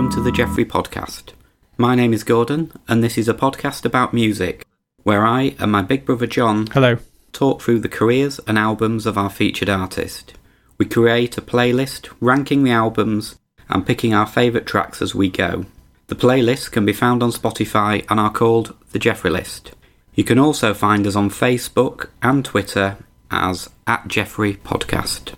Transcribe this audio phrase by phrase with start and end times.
[0.00, 1.34] welcome to the Jeffrey Podcast.
[1.76, 4.64] My name is Gordon, and this is a podcast about music,
[5.02, 6.96] where I and my big brother John Hello.
[7.34, 10.32] talk through the careers and albums of our featured artist.
[10.78, 15.66] We create a playlist ranking the albums and picking our favourite tracks as we go.
[16.06, 19.72] The playlists can be found on Spotify and are called the Jeffrey List.
[20.14, 22.96] You can also find us on Facebook and Twitter
[23.30, 25.34] as at Jeffrey Podcast.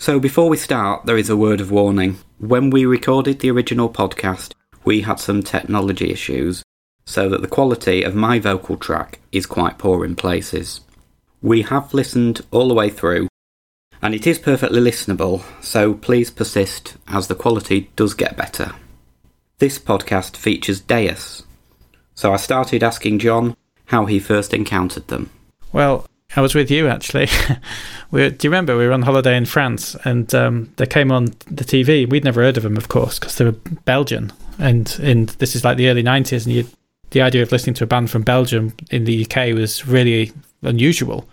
[0.00, 2.18] So before we start, there is a word of warning.
[2.38, 4.52] When we recorded the original podcast,
[4.84, 6.62] we had some technology issues,
[7.04, 10.82] so that the quality of my vocal track is quite poor in places.
[11.42, 13.26] We have listened all the way through,
[14.00, 18.76] and it is perfectly listenable, so please persist as the quality does get better.
[19.58, 21.42] This podcast features Deus,
[22.14, 23.56] so I started asking John
[23.86, 25.30] how he first encountered them.
[25.72, 26.06] Well,
[26.36, 27.28] I was with you actually.
[28.10, 31.26] we do you remember we were on holiday in France and um, they came on
[31.50, 32.08] the TV.
[32.08, 35.64] We'd never heard of them, of course, because they were Belgian, and in this is
[35.64, 36.66] like the early '90s, and you,
[37.10, 41.26] the idea of listening to a band from Belgium in the UK was really unusual.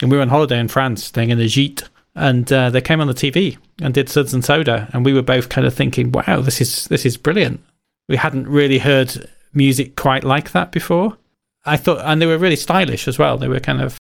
[0.00, 3.00] And we were on holiday in France, staying in a gîte, and uh, they came
[3.00, 6.12] on the TV and did Suds and Soda, and we were both kind of thinking,
[6.12, 7.60] "Wow, this is this is brilliant."
[8.08, 11.16] We hadn't really heard music quite like that before.
[11.64, 13.38] I thought, and they were really stylish as well.
[13.38, 13.96] They were kind of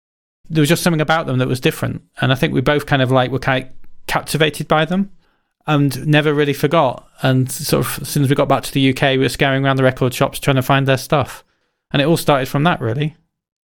[0.49, 3.01] there was just something about them that was different, and I think we both kind
[3.01, 3.71] of like were kind of
[4.07, 5.11] captivated by them,
[5.67, 7.07] and never really forgot.
[7.21, 9.65] And sort of as soon as we got back to the UK, we were scouring
[9.65, 11.43] around the record shops trying to find their stuff,
[11.91, 12.81] and it all started from that.
[12.81, 13.15] Really,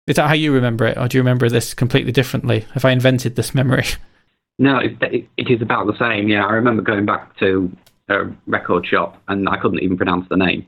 [0.06, 2.60] is that how you remember it, or do you remember this completely differently?
[2.72, 3.84] Have I invented this memory?
[4.60, 6.28] No, it, it, is about the same.
[6.28, 7.74] Yeah, I remember going back to
[8.10, 10.66] a record shop and I couldn't even pronounce the name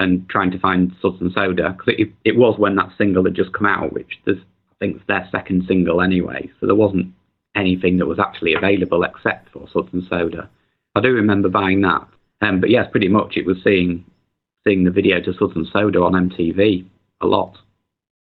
[0.00, 3.36] and trying to find Suds and Soda because it, it was when that single had
[3.36, 4.40] just come out, which there's,
[4.80, 6.50] think it's their second single anyway.
[6.58, 7.12] So there wasn't
[7.54, 10.48] anything that was actually available except for Suds and Soda.
[10.94, 12.06] I do remember buying that.
[12.40, 14.04] Um, but yes, pretty much it was seeing
[14.66, 16.86] seeing the video to Suds and Soda on MTV
[17.20, 17.56] a lot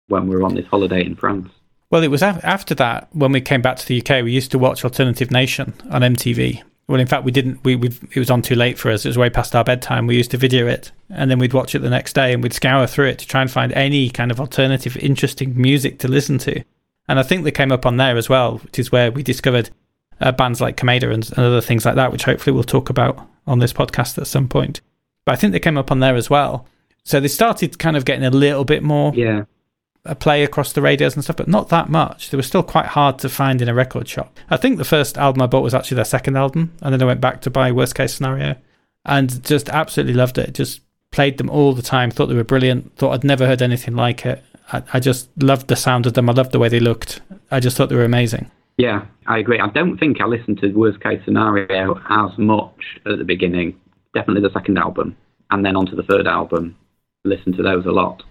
[0.08, 1.48] when we were on this holiday in France.
[1.90, 4.24] Well, it was af- after that when we came back to the UK.
[4.24, 6.62] We used to watch Alternative Nation on MTV.
[6.86, 7.64] Well, in fact, we didn't.
[7.64, 9.04] We we it was on too late for us.
[9.04, 10.06] It was way past our bedtime.
[10.06, 12.52] We used to video it, and then we'd watch it the next day, and we'd
[12.52, 16.38] scour through it to try and find any kind of alternative, interesting music to listen
[16.38, 16.62] to.
[17.08, 19.70] And I think they came up on there as well, which is where we discovered
[20.20, 23.28] uh, bands like Kameda and, and other things like that, which hopefully we'll talk about
[23.46, 24.80] on this podcast at some point.
[25.24, 26.66] But I think they came up on there as well.
[27.04, 29.44] So they started kind of getting a little bit more Yeah,
[30.04, 32.30] a play across the radios and stuff, but not that much.
[32.30, 34.38] They were still quite hard to find in a record shop.
[34.50, 37.06] I think the first album I bought was actually their second album, and then I
[37.06, 38.56] went back to buy Worst Case Scenario,
[39.04, 40.54] and just absolutely loved it.
[40.54, 42.10] Just played them all the time.
[42.10, 42.96] Thought they were brilliant.
[42.96, 44.42] Thought I'd never heard anything like it.
[44.72, 46.28] I, I just loved the sound of them.
[46.28, 47.20] I loved the way they looked.
[47.50, 48.50] I just thought they were amazing.
[48.76, 49.60] yeah, I agree.
[49.60, 53.78] I don't think I listened to Worst Case Scenario as much at the beginning.
[54.14, 55.16] Definitely the second album,
[55.50, 56.76] and then onto the third album.
[57.24, 58.22] Listened to those a lot.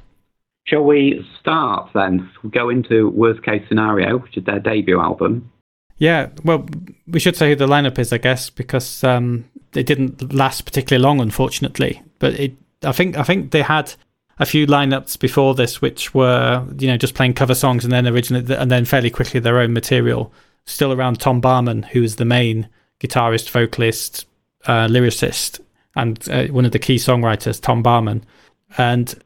[0.66, 2.30] Shall we start then?
[2.42, 5.52] We'll go into Worst Case Scenario, which is their debut album.
[5.98, 6.68] Yeah, well,
[7.08, 11.04] we should say who the lineup is, I guess, because um, it didn't last particularly
[11.04, 12.02] long, unfortunately.
[12.20, 13.94] But it, I think, I think they had
[14.40, 18.08] a few lineups before this, which were you know just playing cover songs and then
[18.08, 20.34] originally and then fairly quickly their own material.
[20.66, 22.70] Still around Tom Barman, who is the main
[23.00, 24.26] guitarist, vocalist,
[24.66, 25.60] uh, lyricist,
[25.96, 28.24] and uh, one of the key songwriters, Tom Barman,
[28.78, 29.22] and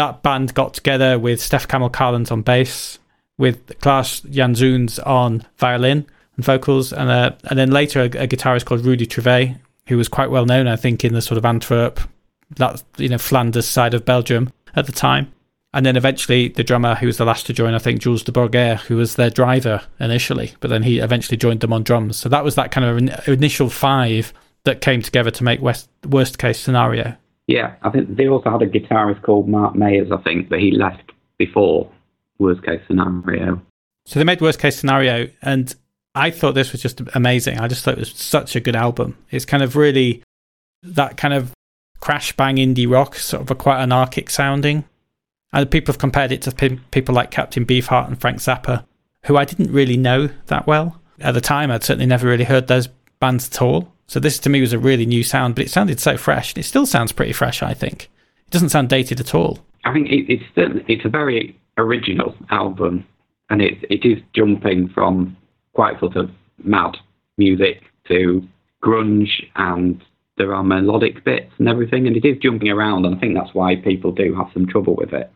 [0.00, 2.98] that band got together with Stef Kamil Carlens on bass,
[3.36, 6.06] with Klaas Janzoons on violin
[6.36, 9.58] and vocals, and uh, and then later a, a guitarist called Rudy Trouvé,
[9.88, 12.00] who was quite well known, I think, in the sort of Antwerp,
[12.56, 15.32] that you know Flanders side of Belgium at the time.
[15.74, 18.32] And then eventually the drummer, who was the last to join, I think Julle De
[18.32, 22.16] Borgher, who was their driver initially, but then he eventually joined them on drums.
[22.16, 24.32] So that was that kind of in- initial five
[24.64, 27.16] that came together to make West, worst case scenario.
[27.50, 30.70] Yeah, I think they also had a guitarist called Mark Mayers, I think, but he
[30.70, 31.90] left before
[32.38, 33.60] Worst Case Scenario.
[34.06, 35.74] So they made worst case scenario, and
[36.14, 37.58] I thought this was just amazing.
[37.58, 39.16] I just thought it was such a good album.
[39.30, 40.22] It's kind of really
[40.82, 41.52] that kind of
[41.98, 44.84] crash bang indie rock, sort of a quite anarchic sounding.
[45.52, 48.84] And people have compared it to pe- people like Captain Beefheart and Frank Zappa,
[49.24, 51.72] who I didn't really know that well at the time.
[51.72, 52.88] I'd certainly never really heard those
[53.18, 53.92] bands at all.
[54.10, 56.52] So this to me was a really new sound, but it sounded so fresh.
[56.52, 58.10] and It still sounds pretty fresh, I think.
[58.44, 59.60] It doesn't sound dated at all.
[59.84, 63.06] I think it, it's still, it's a very original album,
[63.50, 65.36] and it it is jumping from
[65.74, 66.28] quite sort of
[66.64, 66.96] mad
[67.38, 68.42] music to
[68.82, 70.02] grunge, and
[70.38, 73.54] there are melodic bits and everything, and it is jumping around, and I think that's
[73.54, 75.30] why people do have some trouble with it,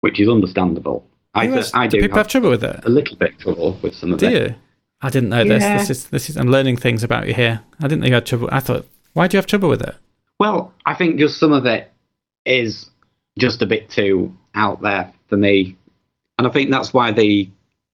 [0.00, 1.04] which is understandable.
[1.34, 2.80] I, has- I do do people have trouble with it?
[2.86, 4.32] a little bit trouble with some of Do it.
[4.32, 4.54] you?
[5.00, 5.62] I didn't know this.
[5.62, 5.78] Yeah.
[5.78, 6.36] This is this is.
[6.36, 7.60] I'm learning things about you here.
[7.80, 8.48] I didn't know you had trouble.
[8.50, 9.94] I thought, why do you have trouble with it?
[10.40, 11.92] Well, I think just some of it
[12.44, 12.90] is
[13.38, 15.76] just a bit too out there for me,
[16.38, 17.50] and I think that's why they,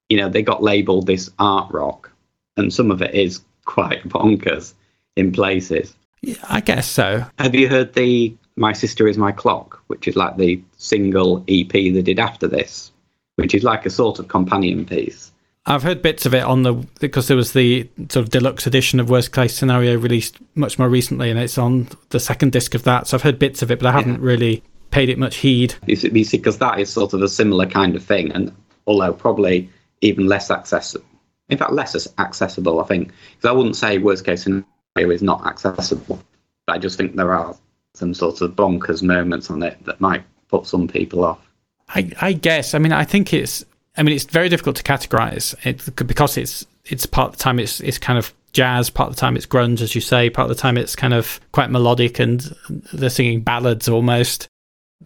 [0.09, 2.11] you know, they got labelled this art rock,
[2.57, 4.73] and some of it is quite bonkers
[5.17, 5.95] in places.
[6.23, 7.27] Yeah, I guess so.
[7.39, 11.71] Have you heard the "My Sister Is My Clock," which is like the single EP
[11.71, 12.93] they did after this,
[13.37, 15.33] which is like a sort of companion piece?
[15.67, 19.01] I've heard bits of it on the because there was the sort of deluxe edition
[19.01, 22.83] of Worst Case Scenario released much more recently, and it's on the second disc of
[22.85, 23.07] that.
[23.07, 25.75] So I've heard bits of it, but I haven't really paid it much heed.
[25.87, 28.53] You see, because that is sort of a similar kind of thing, and
[28.87, 29.71] although probably
[30.03, 31.07] even less accessible.
[31.49, 33.13] In fact, less accessible, I think.
[33.37, 34.65] Because I wouldn't say Worst Case Scenario
[34.97, 36.23] is not accessible,
[36.67, 37.57] but I just think there are
[37.95, 41.41] some sort of bonkers moments on it that might put some people off.
[41.89, 42.75] I, I guess.
[42.75, 43.65] I mean, I think it's
[43.97, 47.59] I mean, it's very difficult to categorize it because it's it's part of the time
[47.59, 50.51] it's it's kind of jazz, part of the time it's grunge, as you say, part
[50.51, 52.55] of the time it's kind of quite melodic and
[52.93, 54.49] they're singing ballads almost.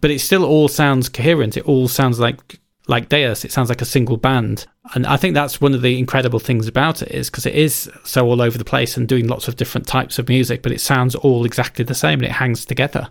[0.01, 1.57] But it still all sounds coherent.
[1.57, 3.45] It all sounds like like Deus.
[3.45, 6.67] It sounds like a single band, and I think that's one of the incredible things
[6.67, 9.57] about it is because it is so all over the place and doing lots of
[9.57, 13.09] different types of music, but it sounds all exactly the same and it hangs together.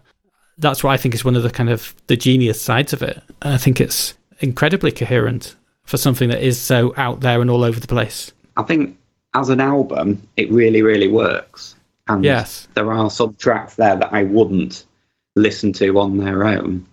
[0.57, 3.21] That's what I think is one of the kind of the genius sides of it.
[3.43, 5.55] I think it's incredibly coherent
[5.87, 8.31] for something that is so out there and all over the place.
[8.57, 8.97] I think
[9.33, 11.75] as an album, it really, really works.
[12.07, 12.67] And yes.
[12.75, 14.85] there are some tracks there that I wouldn't
[15.35, 16.85] listen to on their own.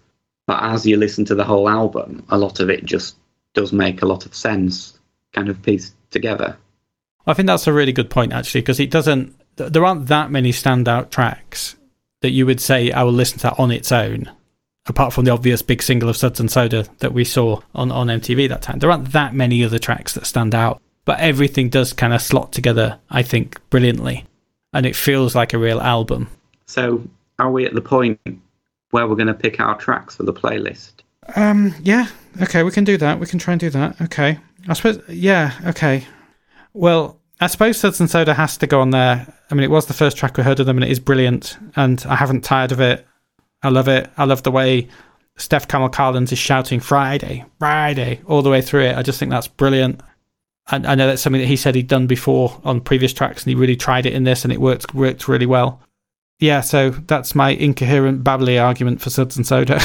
[0.46, 3.16] But as you listen to the whole album, a lot of it just
[3.52, 4.98] does make a lot of sense,
[5.32, 6.56] kind of pieced together.
[7.26, 10.52] I think that's a really good point, actually, because it doesn't, there aren't that many
[10.52, 11.76] standout tracks
[12.20, 14.30] that you would say I will listen to on its own
[14.86, 18.08] apart from the obvious big single of Suds and Soda that we saw on, on
[18.08, 20.80] MTV that time, there aren't that many other tracks that stand out.
[21.04, 24.24] But everything does kind of slot together, I think, brilliantly.
[24.72, 26.28] And it feels like a real album.
[26.66, 27.06] So,
[27.38, 28.18] are we at the point
[28.90, 30.92] where we're going to pick our tracks for the playlist?
[31.36, 32.06] Um, yeah.
[32.40, 33.20] Okay, we can do that.
[33.20, 34.00] We can try and do that.
[34.00, 34.38] Okay.
[34.66, 36.06] I suppose, yeah, okay.
[36.72, 39.26] Well, I suppose Suds and Soda has to go on there.
[39.50, 41.58] I mean, it was the first track we heard of them, and it is brilliant,
[41.76, 43.06] and I haven't tired of it.
[43.64, 44.10] I love it.
[44.16, 44.88] I love the way
[45.38, 48.96] Stef Kamil Carlens is shouting Friday, Friday all the way through it.
[48.96, 50.00] I just think that's brilliant.
[50.68, 53.50] I, I know that's something that he said he'd done before on previous tracks, and
[53.50, 55.80] he really tried it in this, and it worked worked really well.
[56.40, 59.80] Yeah, so that's my incoherent babbly argument for Suds and Soda.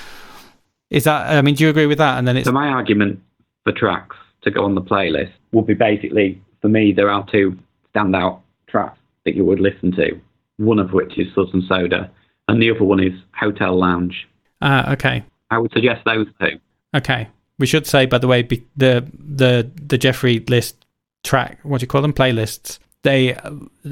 [0.90, 1.30] is that?
[1.30, 2.18] I mean, do you agree with that?
[2.18, 3.20] And then it's so my argument
[3.64, 7.56] for tracks to go on the playlist would be basically for me there are two
[7.94, 10.20] standout tracks that you would listen to.
[10.56, 12.10] One of which is Suds and Soda,
[12.50, 14.28] and the other one is Hotel Lounge.
[14.60, 15.24] Ah, uh, okay.
[15.50, 16.58] I would suggest those two.
[16.94, 17.28] Okay.
[17.58, 20.84] We should say, by the way, the the the Jeffrey list
[21.22, 21.58] track.
[21.62, 22.12] What do you call them?
[22.12, 22.78] Playlists.
[23.02, 23.34] They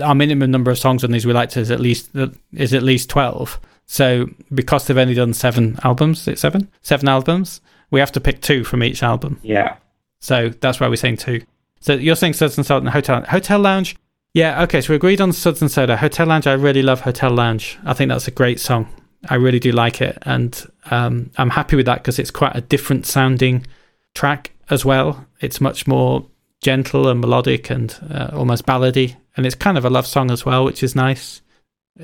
[0.03, 2.11] our minimum number of songs on these we like to is at least
[2.53, 3.61] is at least twelve.
[3.87, 7.61] So because they've only done seven albums, it's seven seven albums.
[7.91, 9.39] We have to pick two from each album.
[9.43, 9.77] Yeah.
[10.21, 11.43] So that's why we're saying two.
[11.81, 13.97] So you're saying and Soda and Hotel Hotel Lounge.
[14.35, 15.97] Yeah, okay, so we agreed on Suds and Soda.
[15.97, 17.79] Hotel Lounge, I really love Hotel Lounge.
[17.85, 18.89] I think that's a great song.
[19.29, 20.19] I really do like it.
[20.23, 23.67] And um, I'm happy with that because it's quite a different sounding
[24.15, 25.27] track as well.
[25.41, 26.27] It's much more
[26.61, 29.17] gentle and melodic and uh, almost ballady.
[29.37, 31.41] And it's kind of a love song as well, which is nice.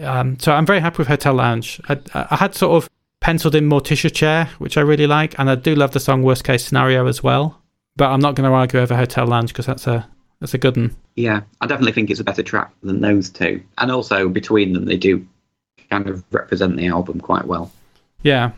[0.00, 1.81] Um, so I'm very happy with Hotel Lounge.
[1.88, 2.90] I, I had sort of
[3.21, 5.38] penciled in Morticia Chair, which I really like.
[5.38, 7.61] And I do love the song Worst Case Scenario as well.
[7.97, 10.09] But I'm not going to argue over Hotel Lounge because that's a
[10.44, 10.94] that's a good one.
[11.16, 13.62] Yeah, I definitely think it's a better track than those two.
[13.78, 15.26] And also between them, they do
[15.88, 17.72] kind of represent the album quite well.
[18.22, 18.50] Yeah.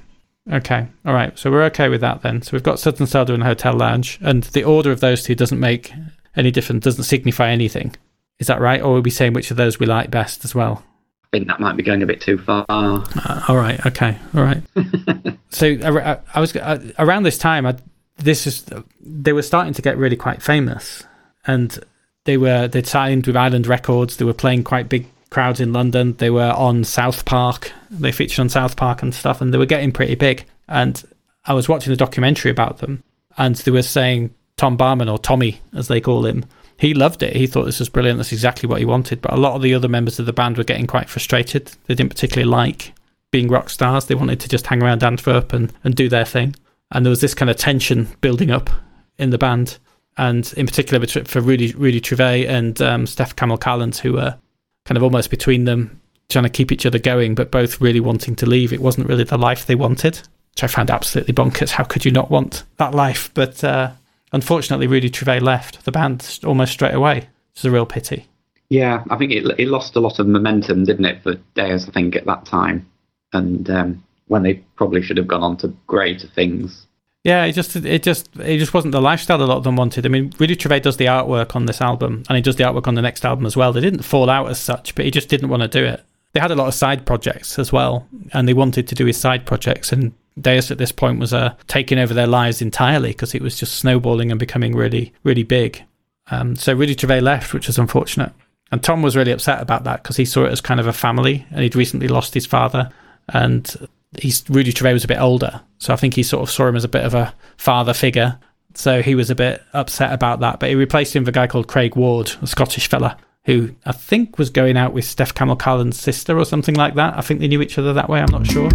[0.50, 0.88] Okay.
[1.04, 1.38] All right.
[1.38, 2.42] So we're okay with that then.
[2.42, 5.36] So we've got Suds and Soda and Hotel Lounge, and the order of those two
[5.36, 5.92] doesn't make
[6.34, 7.94] any difference, doesn't signify anything.
[8.40, 8.82] Is that right?
[8.82, 10.82] Or are we saying which of those we like best as well?
[11.22, 12.66] I think that might be going a bit too far.
[12.68, 13.86] Uh, all right.
[13.86, 14.18] Okay.
[14.34, 14.60] All right.
[15.50, 17.64] so I, I was uh, around this time.
[17.64, 17.76] I,
[18.16, 18.64] this is
[19.00, 21.04] they were starting to get really quite famous
[21.46, 21.78] and
[22.24, 24.16] they were they signed with Island Records.
[24.16, 26.14] They were playing quite big crowds in London.
[26.14, 27.72] They were on South Park.
[27.90, 30.44] They featured on South Park and stuff, and they were getting pretty big.
[30.68, 31.02] And
[31.44, 33.02] I was watching a documentary about them,
[33.38, 36.44] and they were saying Tom Barman or Tommy, as they call him,
[36.78, 37.34] he loved it.
[37.34, 38.18] He thought this was brilliant.
[38.18, 39.22] That's exactly what he wanted.
[39.22, 41.72] But a lot of the other members of the band were getting quite frustrated.
[41.86, 42.92] They didn't particularly like
[43.30, 44.06] being rock stars.
[44.06, 46.54] They wanted to just hang around Antwerp and, and do their thing.
[46.90, 48.70] And there was this kind of tension building up
[49.18, 49.78] in the band
[50.18, 54.36] and in particular for Rudy Rudy Trouvé and um, Stef Kamil Carlens, who were
[54.84, 58.36] kind of almost between them, trying to keep each other going, but both really wanting
[58.36, 58.72] to leave.
[58.72, 60.16] It wasn't really the life they wanted,
[60.52, 61.70] which I found absolutely bonkers.
[61.70, 63.30] How could you not want that life?
[63.34, 63.92] But uh,
[64.32, 67.28] unfortunately, Rudy Trouvé left the band almost straight away.
[67.54, 68.26] It's a real pity.
[68.68, 71.92] Yeah, I think it, it lost a lot of momentum, didn't it, for Deus, I
[71.92, 72.88] think, at that time.
[73.32, 76.86] And um, when they probably should have gone on to greater things.
[77.26, 80.06] Yeah, it just it just it just wasn't the lifestyle a lot of them wanted.
[80.06, 82.86] I mean, Rudy Trouvé does the artwork on this album, and he does the artwork
[82.86, 83.72] on the next album as well.
[83.72, 86.04] They didn't fall out as such, but he just didn't want to do it.
[86.34, 89.16] They had a lot of side projects as well, and they wanted to do his
[89.16, 89.90] side projects.
[89.90, 93.58] And Deus at this point was uh, taking over their lives entirely because it was
[93.58, 95.82] just snowballing and becoming really, really big.
[96.30, 98.30] Um, so Rudy Trouvé left, which was unfortunate.
[98.70, 100.92] And Tom was really upset about that because he saw it as kind of a
[100.92, 102.92] family, and he'd recently lost his father,
[103.30, 103.88] and
[104.20, 106.76] he's Rudy Trouvé was a bit older, so I think he sort of saw him
[106.76, 108.38] as a bit of a father figure.
[108.74, 111.46] So he was a bit upset about that, but he replaced him with a guy
[111.46, 115.56] called Craig Ward, a Scottish fella who I think was going out with Stef Kamil
[115.56, 117.16] Carlens's sister or something like that.
[117.16, 118.20] I think they knew each other that way.
[118.20, 118.68] I'm not sure.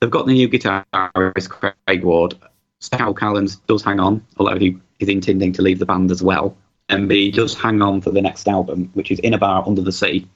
[0.00, 2.34] They've got the new guitarist Craig Ward.
[2.82, 6.22] Stef Kamil Carlens's does hang on, although he is intending to leave the band as
[6.22, 6.54] well.
[6.90, 9.80] And he does hang on for the next album, which is In a Bar Under
[9.80, 10.28] the Sea.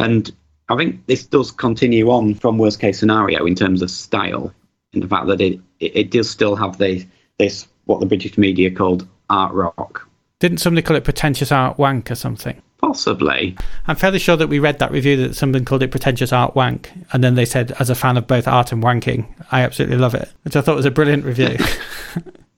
[0.00, 0.34] And
[0.68, 4.52] I think this does continue on from worst case scenario in terms of style,
[4.92, 7.06] in the fact that it it, it does still have the
[7.38, 10.08] this what the British media called art rock.
[10.40, 12.60] Didn't somebody call it pretentious art wank or something?
[12.78, 13.56] Possibly.
[13.86, 16.92] I'm fairly sure that we read that review that somebody called it pretentious art wank,
[17.12, 20.14] and then they said, as a fan of both art and wanking, I absolutely love
[20.14, 21.56] it, which I thought was a brilliant review.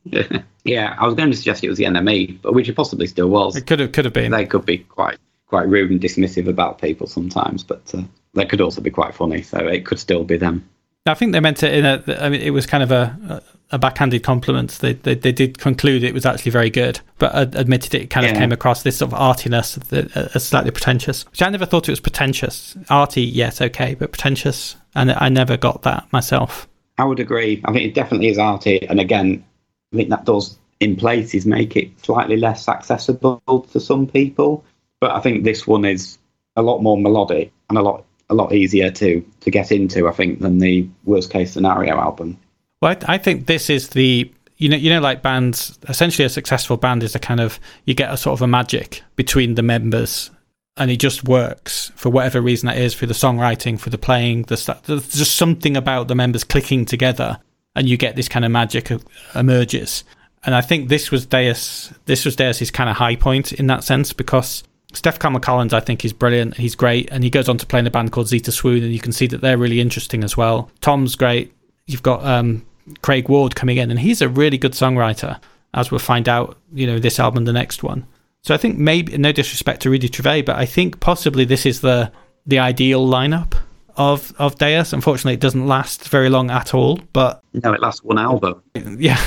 [0.04, 0.40] yeah.
[0.64, 3.28] yeah, I was going to suggest it was the NME, but which it possibly still
[3.28, 3.56] was.
[3.56, 4.32] It could have could have been.
[4.32, 8.02] They could be quite quite rude and dismissive about people sometimes, but uh,
[8.34, 9.42] they could also be quite funny.
[9.42, 10.68] So it could still be them.
[11.06, 12.02] I think they meant it in a.
[12.20, 14.70] I mean, it was kind of a a backhanded compliment.
[14.80, 18.34] They, they they did conclude it was actually very good, but admitted it kind of
[18.34, 21.24] came across this sort of artiness as slightly pretentious.
[21.26, 22.76] Which I never thought it was pretentious.
[22.90, 26.68] Arty, yes, okay, but pretentious, and I never got that myself.
[26.98, 27.60] I would agree.
[27.64, 29.44] I think it definitely is arty, and again,
[29.92, 33.40] I think that does in places make it slightly less accessible
[33.72, 34.64] to some people.
[35.00, 36.18] But I think this one is
[36.56, 40.08] a lot more melodic and a lot a lot easier to to get into.
[40.08, 42.38] I think than the worst case scenario album.
[42.80, 46.30] Well, I, I think this is the you know you know like bands essentially a
[46.30, 49.62] successful band is a kind of you get a sort of a magic between the
[49.62, 50.30] members
[50.76, 54.42] and it just works for whatever reason that is for the songwriting for the playing
[54.44, 57.38] the stuff there's just something about the members clicking together
[57.74, 58.90] and you get this kind of magic
[59.34, 60.04] emerges
[60.44, 63.84] and i think this was deus this was deus's kind of high point in that
[63.84, 64.64] sense because
[64.96, 66.56] Stef Kamil Carlens, I think, is brilliant.
[66.56, 68.92] He's great, and he goes on to play in a band called Zita Swoon, and
[68.92, 70.70] you can see that they're really interesting as well.
[70.80, 71.52] Tom's great.
[71.84, 72.64] You've got um,
[73.02, 75.38] Craig Ward coming in, and he's a really good songwriter,
[75.74, 76.56] as we'll find out.
[76.72, 78.06] You know, this album, the next one.
[78.40, 81.82] So I think maybe, no disrespect to Rudy Trouvé, but I think possibly this is
[81.82, 82.10] the
[82.46, 83.52] the ideal lineup
[83.96, 84.94] of of Deus.
[84.94, 87.00] Unfortunately, it doesn't last very long at all.
[87.12, 88.62] But no, it lasts one album.
[88.98, 89.20] Yeah,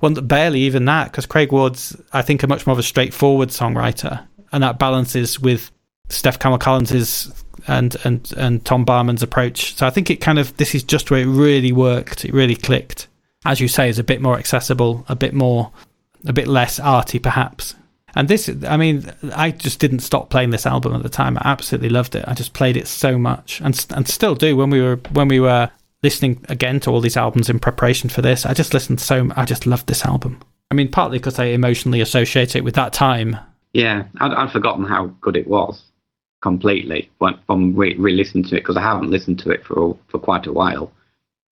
[0.00, 3.50] one barely even that because Craig Ward's I think a much more of a straightforward
[3.50, 5.70] songwriter and that balances with
[6.08, 9.74] Stef Kamil Carlens's and and and Tom Barman's approach.
[9.76, 12.24] So I think it kind of this is just where it really worked.
[12.24, 13.08] It really clicked.
[13.44, 15.72] As you say, is a bit more accessible, a bit more,
[16.26, 17.74] a bit less arty, perhaps.
[18.14, 21.38] And this, I mean, I just didn't stop playing this album at the time.
[21.38, 22.24] I absolutely loved it.
[22.28, 25.40] I just played it so much, and and still do when we were when we
[25.40, 25.70] were
[26.02, 28.44] listening again to all these albums in preparation for this.
[28.44, 29.30] I just listened so.
[29.34, 30.40] I just loved this album.
[30.70, 33.38] I mean, partly because I emotionally associate it with that time
[33.72, 35.82] yeah, I'd, I'd forgotten how good it was
[36.42, 40.18] completely when, from re listening to it because I haven't listened to it for for
[40.18, 40.92] quite a while.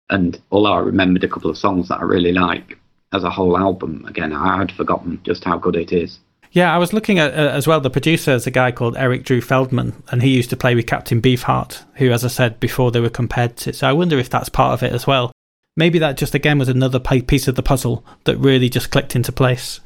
[0.10, 2.78] And although I remembered a couple of songs that I really like,
[3.12, 6.20] as a whole album, again, I had forgotten just how good it is.
[6.52, 7.82] Yeah, I was looking at uh, as well.
[7.82, 10.88] The producer is a guy called Eric Drew Feldman, and he used to play with
[10.88, 13.74] Captain Beefheart, who, as I said before, they were compared to.
[13.74, 15.32] So I wonder if that's part of it as well.
[15.76, 19.34] Maybe that just again was another piece of the puzzle that really just clicked into
[19.34, 19.82] place.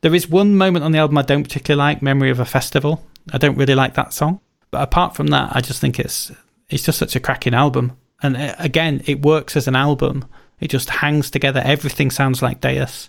[0.00, 3.04] There is one moment on the album I don't particularly like, "Memory of a Festival."
[3.32, 4.40] I don't really like that song,
[4.70, 6.32] but apart from that, I just think it's
[6.70, 7.96] it's just such a cracking album.
[8.22, 10.24] And uh, again, it works as an album.
[10.60, 11.62] It just hangs together.
[11.64, 13.08] Everything sounds like Deus,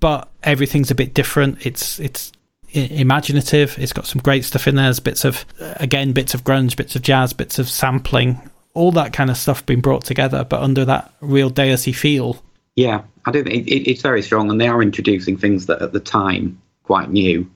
[0.00, 1.64] but everything's a bit different.
[1.64, 2.32] It's it's
[2.72, 3.78] imaginative.
[3.78, 4.86] It's got some great stuff in there.
[4.86, 9.12] There's bits of again bits of grunge, bits of jazz, bits of sampling, all that
[9.12, 12.42] kind of stuff being brought together, but under that real Deusy feel.
[12.74, 15.92] Yeah, I don't think it, it's very strong, and they are introducing things that at
[15.92, 17.50] the time quite new,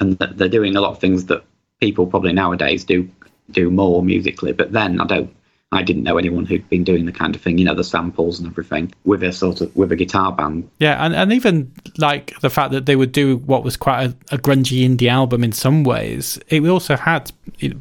[0.00, 1.44] and that they're doing a lot of things that
[1.80, 3.08] people probably nowadays do
[3.50, 4.52] do more musically.
[4.52, 5.36] But then I don't.
[5.72, 8.40] I didn't know anyone who'd been doing the kind of thing, you know, the samples
[8.40, 10.68] and everything with a sort of with a guitar band.
[10.80, 14.34] Yeah, and, and even like the fact that they would do what was quite a,
[14.34, 16.40] a grungy indie album in some ways.
[16.48, 17.30] It also had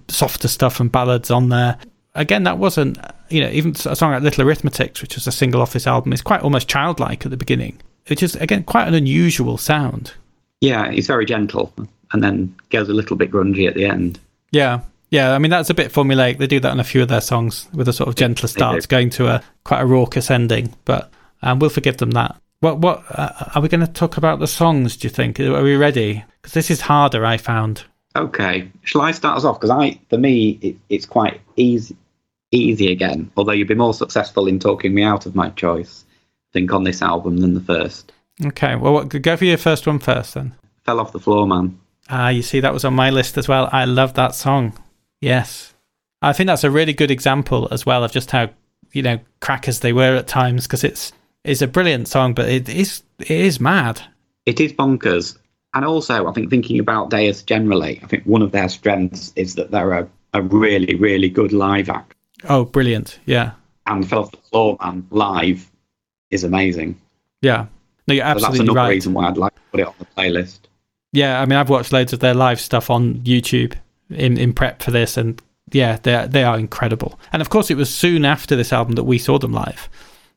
[0.07, 1.79] softer stuff and ballads on there
[2.19, 2.97] again, that wasn't,
[3.29, 6.13] you know, even a song like Little Arithmetics, which was a single off this album,
[6.13, 10.13] is quite almost childlike at the beginning, which is, again, quite an unusual sound.
[10.61, 11.73] Yeah, he's very gentle,
[12.11, 14.19] and then goes a little bit grungy at the end.
[14.51, 15.33] Yeah, yeah.
[15.33, 16.37] I mean, that's a bit formulaic.
[16.37, 18.87] They do that on a few of their songs with a sort of gentler start,
[18.89, 20.75] going to a quite a raucous ending.
[20.83, 21.11] But
[21.41, 22.35] um, we'll forgive them that.
[22.59, 24.97] What what uh, are we going to talk about the songs?
[24.97, 25.39] Do you think?
[25.39, 26.25] Are we ready?
[26.41, 27.25] Because this is harder.
[27.25, 27.85] I found.
[28.15, 29.61] Okay, shall I start us off?
[29.61, 31.95] Because I, for me, it, it's quite easy,
[32.51, 33.31] easy again.
[33.37, 36.83] Although you'd be more successful in talking me out of my choice, I think, on
[36.83, 38.11] this album than the first.
[38.45, 40.55] Okay, well, what, go for your first one first then.
[40.85, 41.77] Fell off the floor, man.
[42.09, 43.69] Ah, you see, that was on my list as well.
[43.71, 44.73] I love that song.
[45.21, 45.73] Yes,
[46.21, 48.49] I think that's a really good example as well of just how
[48.91, 51.11] you know crackers they were at times because it's
[51.43, 54.01] it's a brilliant song, but it is it is mad.
[54.45, 55.37] It is bonkers,
[55.73, 59.55] and also I think thinking about Deus generally, I think one of their strengths is
[59.55, 62.15] that they're a, a really really good live act.
[62.45, 63.19] Oh, brilliant!
[63.25, 63.51] Yeah,
[63.85, 65.69] and Fell off the floor, man, live
[66.31, 66.99] is amazing.
[67.41, 67.65] Yeah,
[68.07, 68.89] no, you're absolutely so that's another right.
[68.89, 70.59] reason why I'd like to put it on the playlist.
[71.11, 73.73] Yeah, I mean, I've watched loads of their live stuff on YouTube
[74.09, 75.41] in, in prep for this, and
[75.71, 77.19] yeah, they they are incredible.
[77.31, 79.89] And of course, it was soon after this album that we saw them live,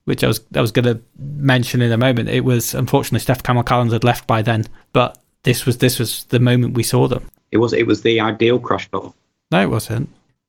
[0.04, 2.28] which I was I was going to mention in a moment.
[2.28, 6.24] It was unfortunately Stef Kamil Carlens had left by then, but this was this was
[6.24, 7.28] the moment we saw them.
[7.50, 9.12] It was it was the ideal crash tour.
[9.50, 10.08] No, it wasn't.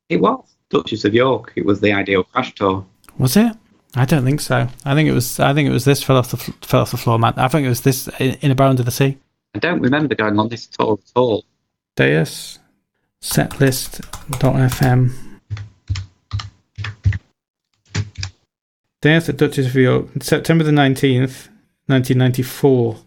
[0.09, 1.53] It was Duchess of York.
[1.55, 2.85] It was the ideal crash tour.
[3.17, 3.55] Was it?
[3.95, 4.67] I don't think so.
[4.85, 5.39] I think it was.
[5.39, 7.35] I think it was this fell off the fell off the floor, man.
[7.37, 9.17] I think it was this in, in a bar under the sea.
[9.53, 11.45] I don't remember going on this tour at all.
[11.95, 12.57] Deus
[13.21, 15.13] setlist.fm.
[19.01, 21.49] Deus at Duchess of York, September the 19th,
[21.87, 22.97] 1994.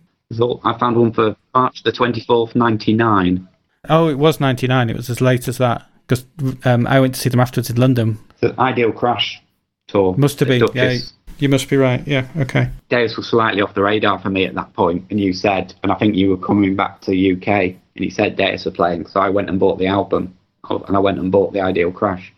[0.62, 3.48] I found one for March the 24th, 99.
[3.88, 4.90] Oh, it was 99.
[4.90, 5.88] It was as late as that.
[6.06, 6.24] Because
[6.64, 8.18] um, I went to see them afterwards in London.
[8.40, 9.42] The Ideal Crash
[9.88, 10.14] tour.
[10.16, 10.60] Must have been.
[10.60, 10.74] Duchess.
[10.76, 12.06] Yeah, you must be right.
[12.06, 12.70] Yeah, okay.
[12.88, 15.92] Deus was slightly off the radar for me at that point, and you said, and
[15.92, 19.20] I think you were coming back to UK, and you said Deus were playing, so
[19.20, 20.36] I went and bought the album,
[20.70, 22.32] and I went and bought the Ideal Crash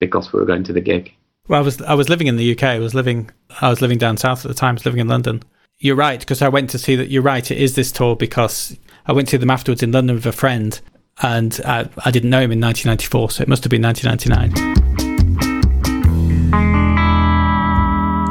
[0.00, 1.12] because we were going to the gig.
[1.48, 2.62] Well, I was I was living in the UK.
[2.64, 4.72] I was living I was living down south at the time.
[4.72, 5.42] I was living in London.
[5.78, 7.08] You're right because I went to see that.
[7.08, 7.50] You're right.
[7.50, 8.76] It is this tour because
[9.06, 10.78] I went to see them afterwards in London with a friend,
[11.22, 14.76] and I, I didn't know him in 1994, so it must have been 1999.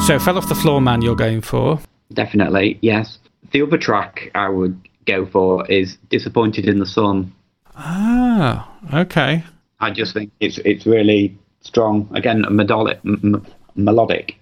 [0.02, 1.02] So, fell off the floor, man.
[1.02, 1.80] You're going for?
[2.14, 3.20] Definitely, yes.
[3.52, 7.34] The other track I would go for is "Disappointed in the Sun."
[7.76, 9.44] Ah, okay.
[9.80, 12.10] I just think it's it's really strong.
[12.14, 13.46] Again, melodic, m-
[13.76, 14.38] melodic.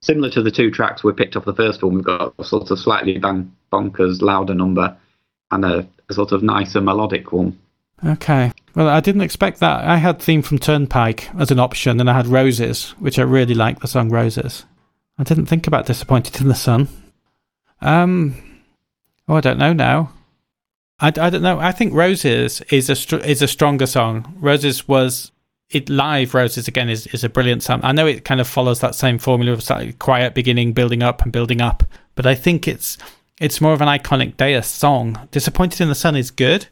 [0.00, 2.70] Similar to the two tracks we picked off the first one, we've got a sort
[2.70, 4.96] of slightly bonkers, louder number
[5.50, 7.58] and a, a sort of nicer melodic one.
[8.04, 8.52] Okay.
[8.74, 9.84] Well, I didn't expect that.
[9.84, 13.54] I had Theme from Turnpike as an option, and I had Roses, which I really
[13.54, 14.64] like the song Roses.
[15.18, 16.88] I didn't think about Disappointed in the Sun.
[17.80, 18.62] Um,
[19.28, 20.12] oh, I don't know now.
[21.00, 21.58] I, I don't know.
[21.58, 24.34] I think Roses is a str- is a stronger song.
[24.38, 25.32] Roses was
[25.70, 26.34] it live.
[26.34, 27.80] Roses again is, is a brilliant song.
[27.82, 31.22] I know it kind of follows that same formula of slightly quiet beginning, building up
[31.22, 31.84] and building up,
[32.14, 32.98] but I think it's
[33.40, 35.28] it's more of an iconic Deus song.
[35.30, 36.68] Disappointed in the Sun is good,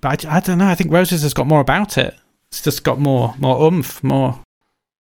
[0.00, 0.68] but I, I don't know.
[0.68, 2.14] I think Roses has got more about it.
[2.48, 4.02] It's just got more more oomph.
[4.02, 4.40] More.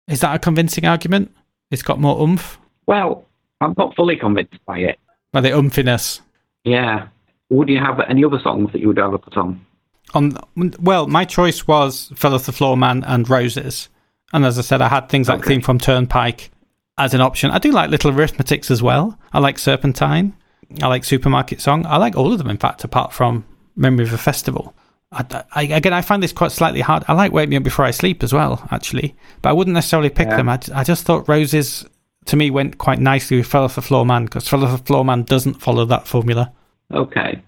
[0.07, 1.31] Is that a convincing argument?
[1.71, 2.59] It's got more oomph.
[2.85, 3.25] Well,
[3.61, 4.99] I'm not fully convinced by it.
[5.31, 6.21] By the oomphiness.
[6.63, 7.07] Yeah.
[7.49, 9.65] Would you have any other songs that you would rather put on?
[10.13, 10.33] On
[10.79, 13.87] well, my choice was "Fell Off the Floor Man" and "Roses,"
[14.33, 15.49] and as I said, I had things like Okay.
[15.49, 16.51] "Theme from Turnpike"
[16.97, 17.51] as an option.
[17.51, 19.17] I do like Little Arithmetics as well.
[19.31, 20.33] I like Serpentine.
[20.81, 21.85] I like Supermarket Song.
[21.85, 24.73] I like all of them, in fact, apart from Memory of a Festival.
[25.11, 27.03] I, I, again, I find this quite slightly hard.
[27.07, 30.09] I like Wake Me Up Before I Sleep as well, actually, but I wouldn't necessarily
[30.09, 30.37] pick Yeah.
[30.37, 30.49] them.
[30.49, 31.85] I, I just thought Roses
[32.25, 34.85] to me went quite nicely with Fell Off the Floor Man because Fell Off the
[34.85, 36.51] Floor Man doesn't follow that formula.
[36.93, 37.41] Okay.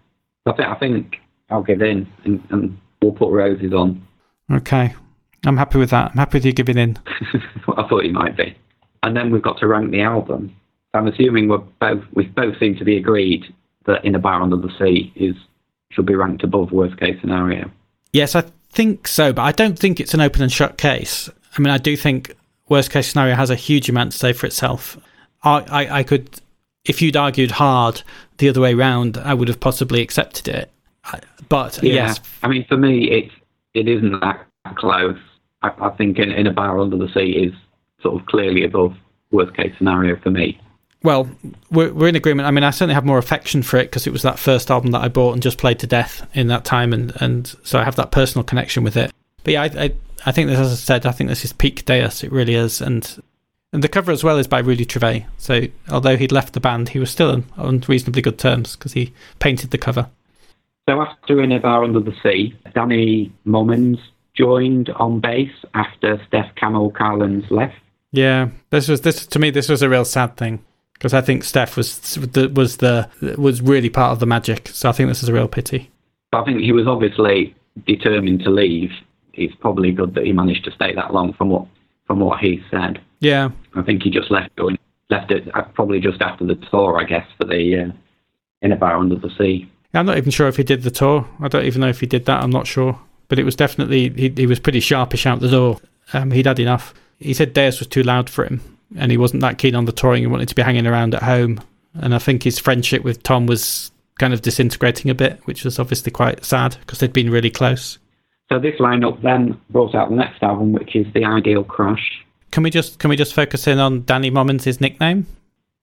[0.45, 1.17] I think I think
[1.49, 4.05] I'll give in and, and we'll put roses on.
[4.51, 4.93] Okay,
[5.45, 6.11] I'm happy with that.
[6.11, 6.97] I'm happy with you giving in.
[7.77, 8.57] I thought you might be.
[9.03, 10.53] And then we've got to rank the album.
[10.93, 13.45] I'm assuming we're both we both seem to be agreed
[13.85, 15.35] that In a Bar Under the Sea is
[15.93, 17.69] should be ranked above worst case scenario.
[18.11, 21.29] Yes, I think so, but I don't think it's an open and shut case.
[21.57, 22.35] I mean, I do think
[22.69, 24.97] worst case scenario has a huge amount to say for itself.
[25.43, 26.29] I, I, I could,
[26.85, 28.01] if you'd argued hard
[28.37, 30.71] the other way round, I would have possibly accepted it.
[31.49, 33.29] But yes, I mean, for me, it
[33.73, 35.19] it isn't that close.
[35.61, 37.53] I, I think in, in a Bar Under the Sea is
[38.01, 38.95] sort of clearly above
[39.31, 40.59] worst case scenario for me.
[41.03, 41.29] Well,
[41.69, 42.47] we're, we're in agreement.
[42.47, 44.91] I mean, I certainly have more affection for it because it was that first album
[44.91, 47.83] that I bought and just played to death in that time, and, and so I
[47.83, 49.11] have that personal connection with it.
[49.43, 49.91] But yeah, I, I,
[50.25, 52.23] I think this, as I said, I think this is peak Deus.
[52.23, 53.21] It really is, and
[53.73, 55.25] and the cover as well is by Rudy Trouvé.
[55.37, 58.93] So although he'd left the band, he was still on, on reasonably good terms because
[58.93, 60.09] he painted the cover.
[60.87, 63.99] So after In a Bar Under the Sea, Danny Mommens
[64.35, 67.75] joined on bass after Stef Kamil Carlens left.
[68.11, 69.49] Yeah, this was this to me.
[69.49, 70.63] This was a real sad thing
[70.93, 74.69] because I think Stef was the, was the was really part of the magic.
[74.69, 75.91] So I think this is a real pity.
[76.31, 78.91] But I think he was obviously determined to leave.
[79.33, 81.65] It's probably good that he managed to stay that long from what
[82.05, 83.01] from what he said.
[83.19, 84.77] Yeah, I think he just left going
[85.09, 87.91] left it uh, probably just after the tour, I guess, for the uh,
[88.61, 89.69] In a Bar Under the Sea.
[89.93, 91.27] I'm not even sure if he did the tour.
[91.39, 92.41] I don't even know if he did that.
[92.41, 95.79] I'm not sure, but it was definitely he, he was pretty sharpish out the door.
[96.13, 96.93] Um, he'd had enough.
[97.19, 99.91] He said Deus was too loud for him, and he wasn't that keen on the
[99.91, 100.23] touring.
[100.23, 101.61] He wanted to be hanging around at home.
[101.95, 105.79] And I think his friendship with Tom was kind of disintegrating a bit, which was
[105.79, 107.99] obviously quite sad because they'd been really close.
[108.49, 112.23] So this lineup then brought out the next album, which is The Ideal Crash.
[112.51, 115.25] Can we just can we just focus in on Danny Mommens' nickname,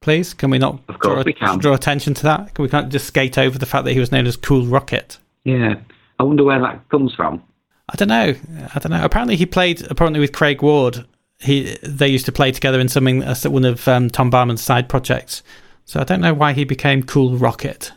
[0.00, 0.34] please?
[0.34, 2.54] Can we not Of course draw, we draw attention to that?
[2.54, 5.18] Can we can't just skate over the fact that he was known as Cool Rocket?
[5.44, 5.74] Yeah,
[6.20, 7.42] I wonder where that comes from.
[7.88, 8.34] I don't know.
[8.72, 9.04] I don't know.
[9.04, 11.04] Apparently, he played apparently with Craig Ward.
[11.40, 14.88] He they used to play together in something uh, one of um, Tom Barman's side
[14.88, 15.42] projects.
[15.84, 17.92] So I don't know why he became Cool Rocket.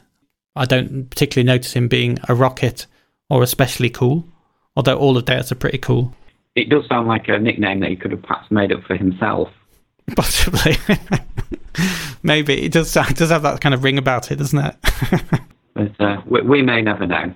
[0.56, 2.86] I don't particularly notice him being a rocket
[3.30, 4.28] or especially cool.
[4.76, 6.16] Although all of theirs are pretty cool.
[6.56, 9.50] It does sound like a nickname that he could have perhaps made up for himself.
[10.16, 10.76] Possibly.
[12.24, 12.96] Maybe it does.
[12.96, 14.76] It does have that kind of ring about it, doesn't it?
[15.76, 17.34] But uh, we, we may never know.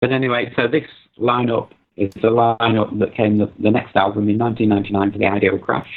[0.00, 0.84] But anyway, so this
[1.18, 5.58] lineup is the lineup that came the, the next album in 1999 for The Ideal
[5.58, 5.90] Crash,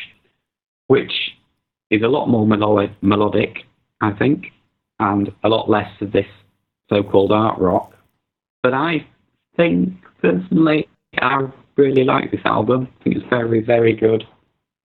[0.87, 1.13] which
[1.89, 3.59] is a lot more melo- melodic,
[4.01, 4.47] I think,
[4.99, 6.25] and a lot less of this
[6.89, 7.93] so-called art rock.
[8.63, 9.05] But I
[9.55, 12.87] think, personally, I really like this album.
[12.99, 14.23] I think it's very, very good.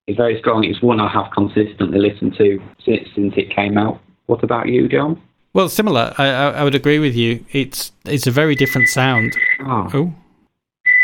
[0.07, 0.65] It's very strong.
[0.65, 4.01] It's one I have consistently listened to since, since it came out.
[4.27, 5.21] What about you, John?
[5.53, 6.15] well, similar.
[6.19, 7.45] I, I, I would agree with you.
[7.51, 9.37] It's it's a very different sound.
[9.61, 9.89] Ah.
[9.93, 10.15] Oh, Oh,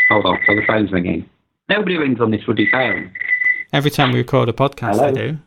[0.09, 0.39] hold on.
[0.47, 1.29] So the phone's ringing.
[1.69, 3.11] Nobody rings on this woody phone.
[3.73, 5.39] every time we record a podcast, I do.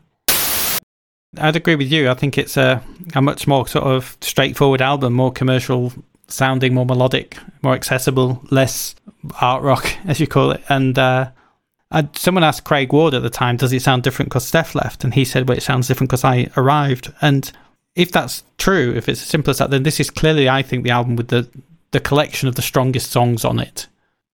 [1.38, 2.10] I'd agree with you.
[2.10, 2.82] I think it's a
[3.14, 5.92] a much more sort of straightforward album, more commercial
[6.28, 8.94] sounding, more melodic, more accessible, less
[9.40, 10.62] art rock, as you call it.
[10.68, 11.30] And uh,
[11.90, 15.04] I, someone asked Craig Ward at the time, "Does it sound different because Stef left?"
[15.04, 17.50] And he said, "Well, it sounds different because I arrived." And
[17.94, 20.84] if that's true, if it's as simple as that, then this is clearly, I think,
[20.84, 21.48] the album with the
[21.92, 23.86] the collection of the strongest songs on it.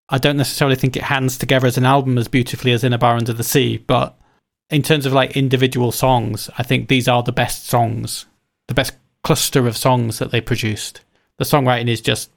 [0.08, 2.98] I don't necessarily think it hands together as an album as beautifully as In a
[2.98, 4.16] Bar Under the Sea, but
[4.70, 8.26] in terms of like individual songs, I think these are the best songs,
[8.68, 11.00] the best cluster of songs that they produced.
[11.38, 12.30] The songwriting is just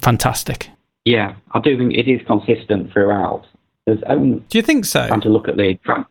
[0.00, 0.70] fantastic.
[1.04, 3.44] Yeah, I do think it is consistent throughout.
[3.86, 5.06] There's only Do you think so?
[5.08, 6.06] trying to look at the track.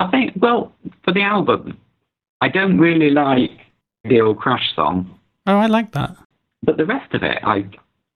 [0.00, 0.72] I think, well,
[1.04, 1.76] for the album,
[2.40, 3.50] I don't really like
[4.04, 6.16] the old Crash song, Oh, I like that.
[6.62, 7.66] but the rest of it, I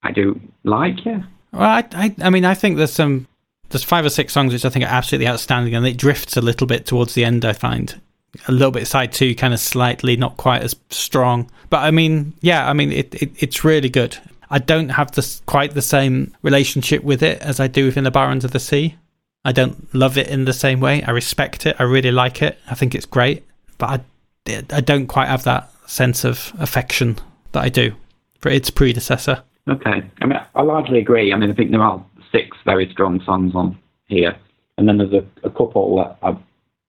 [0.03, 1.05] I do like.
[1.05, 3.27] Yeah, Well, I, I, I mean, I think there's some,
[3.69, 6.43] there's five or six songs which I think are absolutely outstanding, and it drifts a
[6.43, 7.45] little bit towards the end.
[7.45, 8.01] I find
[8.49, 11.51] a little bit side two, kind of slightly not quite as strong.
[11.71, 14.17] But I mean, yeah, I mean, it, it it's really good.
[14.51, 18.05] I don't have this quite the same relationship with it as I do with In
[18.05, 18.97] the Bar Under the Sea.
[19.45, 21.03] I don't love it in the same way.
[21.03, 21.77] I respect it.
[21.79, 22.59] I really like it.
[22.71, 23.45] I think it's great,
[23.79, 24.05] but
[24.47, 27.19] I, I don't quite have that sense of affection
[27.53, 27.95] that I do
[28.39, 29.43] for its predecessor.
[29.69, 30.03] Okay.
[30.21, 31.33] I mean, I largely agree.
[31.33, 34.37] I mean, I think there are six very strong songs on here,
[34.79, 36.39] and then there's a, a couple that are,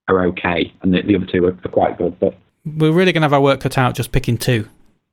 [0.08, 2.20] are okay, and the, the other two are, are quite good.
[2.20, 4.68] But we're really going to have our work cut out just picking two,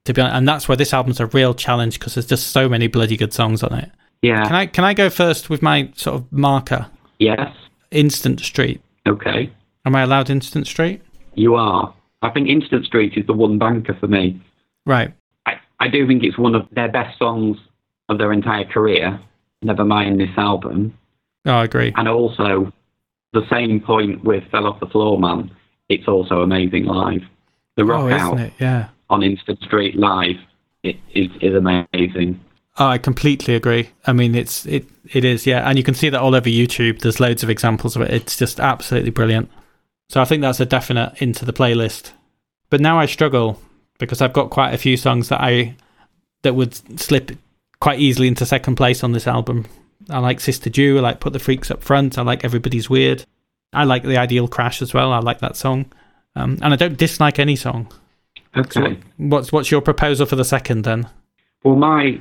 [0.04, 0.36] to be honest.
[0.36, 3.32] And that's where this album's a real challenge because there's just so many bloody good
[3.32, 3.90] songs on it.
[4.22, 6.86] yeah, Can I can I go first with my sort of marker?
[7.18, 7.52] yes,
[7.90, 8.80] Instant Street.
[9.06, 9.50] okay,
[9.84, 11.02] Am I allowed Instant Street?
[11.34, 11.92] you are.
[12.22, 14.40] I think Instant Street is the one banker for me.
[14.84, 15.12] Right.
[15.80, 17.56] I, do think it's one of their best songs
[18.08, 19.20] of their entire career,
[19.62, 20.96] never mind this album.
[21.46, 21.92] Oh, I agree.
[21.96, 22.72] And also,
[23.32, 25.50] the same point with Fell Off the Floor Man,
[25.88, 27.22] it's also amazing live.
[27.76, 28.50] The rock oh, out?
[28.58, 28.88] Yeah.
[29.08, 30.36] on Instant Street live
[30.82, 32.40] it is, is amazing.
[32.78, 33.90] Oh, I completely agree.
[34.06, 37.00] I mean, it's it it is, yeah, and you can see that all over YouTube.
[37.00, 38.10] There's loads of examples of it.
[38.10, 39.50] It's just absolutely brilliant.
[40.08, 42.12] So I think that's a definite into the playlist.
[42.70, 43.60] But now I struggle
[44.00, 45.76] because I've got quite a few songs that I
[46.42, 47.32] that would slip
[47.80, 49.66] quite easily into second place on this album.
[50.08, 50.98] I like Sister Jew.
[50.98, 52.18] I like Put the Freaks Up Front.
[52.18, 53.24] I like Everybody's Weird.
[53.72, 55.12] I like The Ideal Crash as well.
[55.12, 55.86] I like that song,
[56.34, 57.92] um, and I don't dislike any song.
[58.54, 58.80] So Okay.
[58.80, 61.06] what, what's what's your proposal for the second then?
[61.62, 62.20] Well, my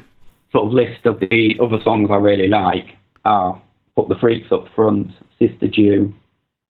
[0.52, 3.60] sort of list of the other songs I really like are
[3.96, 6.14] Put the Freaks Up Front, Sister Jew,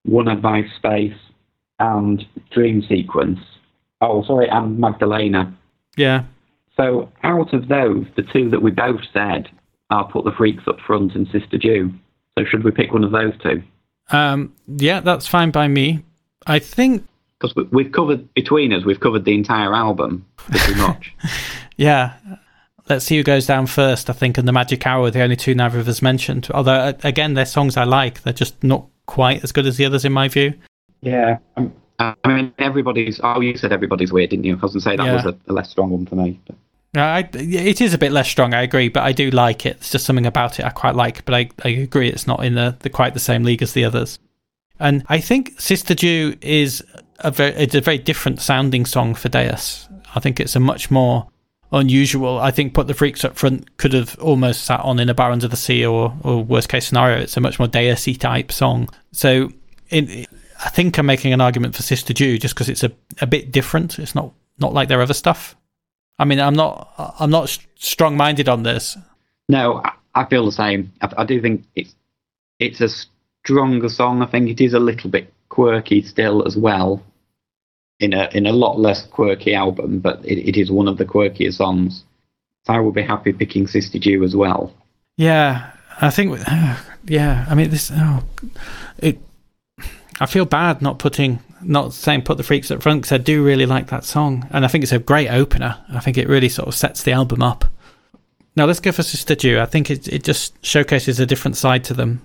[0.04, 1.18] One Advice Space,
[1.80, 3.40] and Dream Sequence.
[4.02, 5.54] Oh, sorry, and Magdalena.
[5.98, 6.24] Yeah,
[6.78, 9.50] So out of those, the two that we both said
[9.90, 11.92] are Put the Freaks Up Front and Sister Jew.
[12.38, 13.62] So should we pick one of those two?
[14.12, 16.04] Um, yeah, that's fine by me.
[16.48, 17.06] I think,
[17.40, 21.14] Because we, we've covered, between us, we've covered the entire album pretty much.
[21.76, 22.14] yeah.
[22.88, 24.10] Let's see who goes down first.
[24.10, 26.48] I think, and the Magic Hour are the only two neither of us mentioned.
[26.54, 28.22] Although, again, they're songs I like.
[28.24, 30.54] They're just not quite as good as the others, in my view.
[31.02, 31.38] yeah.
[31.58, 33.20] Um, I mean, everybody's.
[33.24, 34.54] Oh, you said everybody's weird, didn't you?
[34.54, 35.16] I was going to say that Yeah.
[35.16, 36.40] was a, a less strong one for me.
[36.46, 36.56] But.
[36.96, 39.78] I, it is a bit less strong, I agree, but I do like it.
[39.78, 42.56] It's just something about it I quite like, but I, I agree it's not in
[42.56, 44.18] the, the quite the same league as the others.
[44.80, 46.84] And I think Sister Jew is
[47.20, 49.88] a very it's a very different sounding song for Deus.
[50.16, 51.28] I think it's a much more
[51.72, 52.40] unusual.
[52.40, 55.32] I think Put the Freaks Up Front could have almost sat on in a Bar
[55.32, 58.90] of the Sea or, or worst case scenario, it's a much more Deus-y type song.
[59.12, 59.52] So
[59.90, 60.26] in,
[60.64, 62.92] I think I'm making an argument for Sister Jew just because it's a,
[63.22, 64.00] a bit different.
[64.00, 65.56] It's not not like their other stuff.
[66.18, 68.98] I mean, I'm not I'm not strong minded on this.
[69.48, 69.82] No,
[70.14, 70.92] I, feel the same.
[71.02, 71.96] I, I do think it's
[72.60, 72.90] it's a
[73.44, 74.22] stronger song.
[74.22, 77.04] I think it is a little bit quirky still as well.
[78.00, 81.06] In a in a lot less quirky album, but it, it is one of the
[81.06, 82.04] quirkier songs.
[82.66, 84.74] So I would be happy picking Sister Jew as well.
[85.18, 86.38] Yeah, I think.
[87.06, 87.92] Yeah, I mean this.
[87.92, 88.24] Oh,
[89.00, 89.18] it.
[90.20, 93.44] I feel bad not putting not saying put the freaks at front because I do
[93.44, 95.78] really like that song and I think it's a great opener.
[95.92, 97.66] I think it really sort of sets the album up.
[98.56, 99.60] Now let's go for Sister Jew.
[99.60, 102.22] I think it it just showcases a different side to them.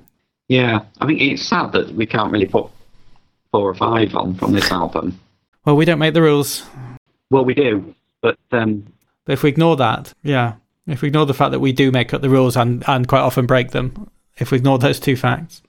[0.49, 2.69] Yeah, I think it's sad that we can't really put
[3.51, 5.19] four or five on from this album.
[5.65, 6.65] Well, we don't make the rules,
[7.31, 8.85] Well, we do, but um,
[9.25, 10.55] but if we ignore that, yeah,
[10.87, 13.21] if we ignore the fact that we do make up the rules and and quite
[13.21, 15.63] often break them, if we ignore those two facts.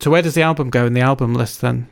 [0.00, 1.88] So where does the album go in the album list then?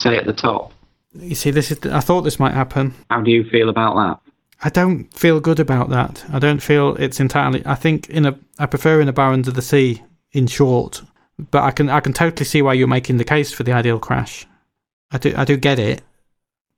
[0.00, 0.72] say at the top,
[1.14, 1.78] You see, this is.
[1.86, 2.94] I thought this might happen.
[3.10, 4.32] how do you feel about that?
[4.62, 6.24] I don't feel good about that.
[6.32, 7.62] I don't feel it's entirely.
[7.64, 8.38] I think in a.
[8.58, 10.02] I prefer in a bar under the sea.
[10.32, 11.02] In short,
[11.50, 11.88] but I can.
[11.88, 14.46] I can totally see why you're making the case for the ideal crash.
[15.12, 15.32] I do.
[15.36, 16.02] I do get it,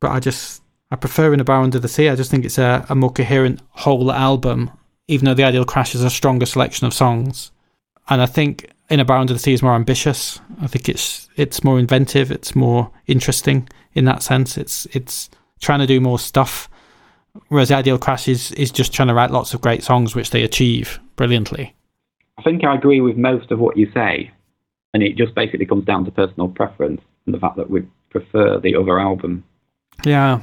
[0.00, 0.62] but I just.
[0.90, 2.08] I prefer in a bar under the sea.
[2.10, 4.70] I just think it's a, a more coherent whole album.
[5.08, 7.50] Even though the ideal crash is a stronger selection of songs,
[8.08, 10.40] and I think in a bar under the sea is more ambitious.
[10.60, 12.30] I think it's it's more inventive.
[12.30, 14.56] It's more interesting in that sense.
[14.56, 16.68] It's it's trying to do more stuff
[17.48, 20.30] whereas the ideal crash is, is just trying to write lots of great songs which
[20.30, 21.74] they achieve brilliantly
[22.38, 24.30] I think I agree with most of what you say,
[24.92, 28.60] and it just basically comes down to personal preference and the fact that we prefer
[28.60, 29.42] the other album.
[30.04, 30.40] yeah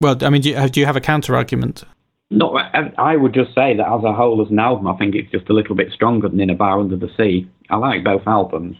[0.00, 1.84] well i mean do you, do you have a counter argument
[2.30, 2.58] No,
[2.98, 5.48] I, would just say that as a whole, as an album, I think it's just
[5.48, 7.48] a little bit stronger than In a Bar Under the Sea.
[7.70, 8.76] I like both albums.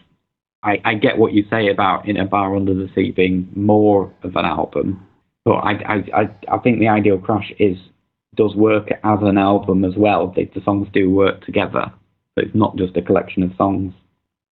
[0.63, 4.11] I, I get what you say about In a Bar Under the Sea being more
[4.23, 5.05] of an album,
[5.45, 7.77] but I, I, I, I think the Ideal Crash is
[8.35, 10.27] does work as an album as well.
[10.27, 11.91] The, the songs do work together,
[12.37, 13.93] it's not just a collection of songs.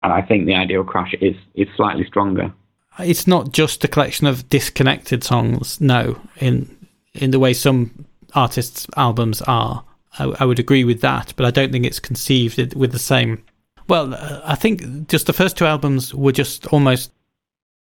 [0.04, 2.54] And I think the Ideal Crash is is slightly stronger.
[3.00, 8.88] it's not just a collection of disconnected songs no in in the way some artists
[8.96, 9.84] albums are.
[10.20, 13.44] I, I would agree with that but i don't think it's conceived with the same.
[13.88, 17.12] Well uh, i think just the first two albums were just almost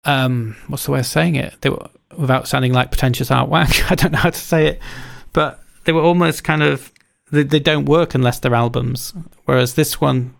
[0.06, 1.56] um what's the way of saying it?
[1.62, 4.80] They were without sounding like pretentious art wank i don't know how to say it
[5.32, 6.92] but they were almost kind of
[7.32, 9.14] they, they don't work unless they're albums
[9.46, 10.34] whereas this one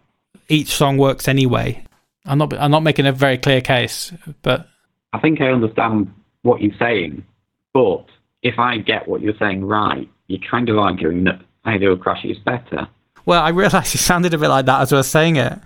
[0.52, 1.84] each song works anyway.
[2.26, 4.68] I'm not i'm not making a very clear case but
[5.14, 7.24] I think I understand what you're saying,
[7.74, 8.06] but
[8.42, 12.38] if I get what you're saying right, you're kind of arguing that Ideal Crash is
[12.40, 12.88] better.
[13.26, 15.60] Well, I realised it sounded a bit like that as I was saying it.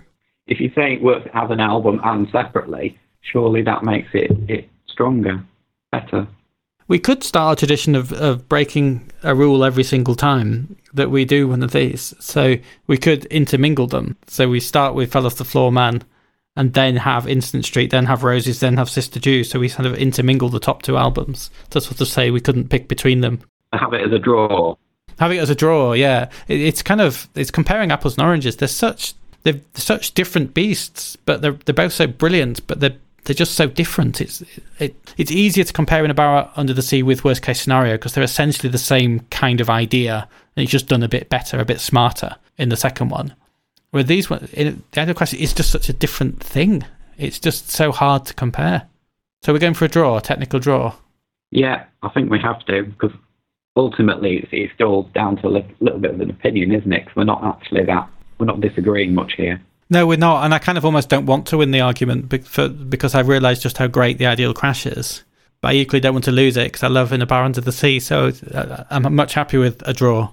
[0.46, 4.68] If you say it works as an album and separately, surely that makes it, it
[4.86, 5.42] stronger,
[5.90, 6.26] better.
[6.86, 11.24] We could start a tradition of, of breaking a rule every single time that we
[11.24, 12.14] do one of these.
[12.20, 12.56] So
[12.86, 14.18] we could intermingle them.
[14.26, 16.02] So we start with Fell Off the Floor Man
[16.56, 19.44] and then have Instant Street, then have Roses, then have Sister Jew.
[19.44, 22.68] So we kind of intermingle the top two albums to sort of say we couldn't
[22.68, 23.40] pick between them.
[23.72, 24.76] Have it as a draw.
[25.18, 28.56] Having it as a draw, yeah, it, it's kind of it's comparing apples and oranges.
[28.56, 33.34] They're such they're such different beasts, but they're they're both so brilliant, but they're they're
[33.34, 34.20] just so different.
[34.20, 34.42] It's
[34.78, 37.94] it it's easier to compare in a bar under the sea with worst case scenario
[37.94, 41.58] because they're essentially the same kind of idea, and it's just done a bit better,
[41.58, 43.34] a bit smarter in the second one.
[43.94, 46.82] Where these ones, in, the Ideal Crash is just such a different thing.
[47.16, 48.88] It's just so hard to compare.
[49.44, 50.96] So we're going for a draw, a technical draw.
[51.52, 53.12] Yeah, I think we have to, because
[53.76, 57.06] ultimately it's, it's still down to a li- little bit of an opinion, isn't it?
[57.06, 58.08] Cause we're not actually that,
[58.40, 59.62] we're not disagreeing much here.
[59.88, 62.38] No, we're not, and I kind of almost don't want to win the argument be-
[62.38, 65.22] for, because I've realised just how great the Ideal Crash is.
[65.60, 67.60] But I equally don't want to lose it because I love In a Bar Under
[67.60, 70.32] the Sea, so uh, I'm much happier with a draw.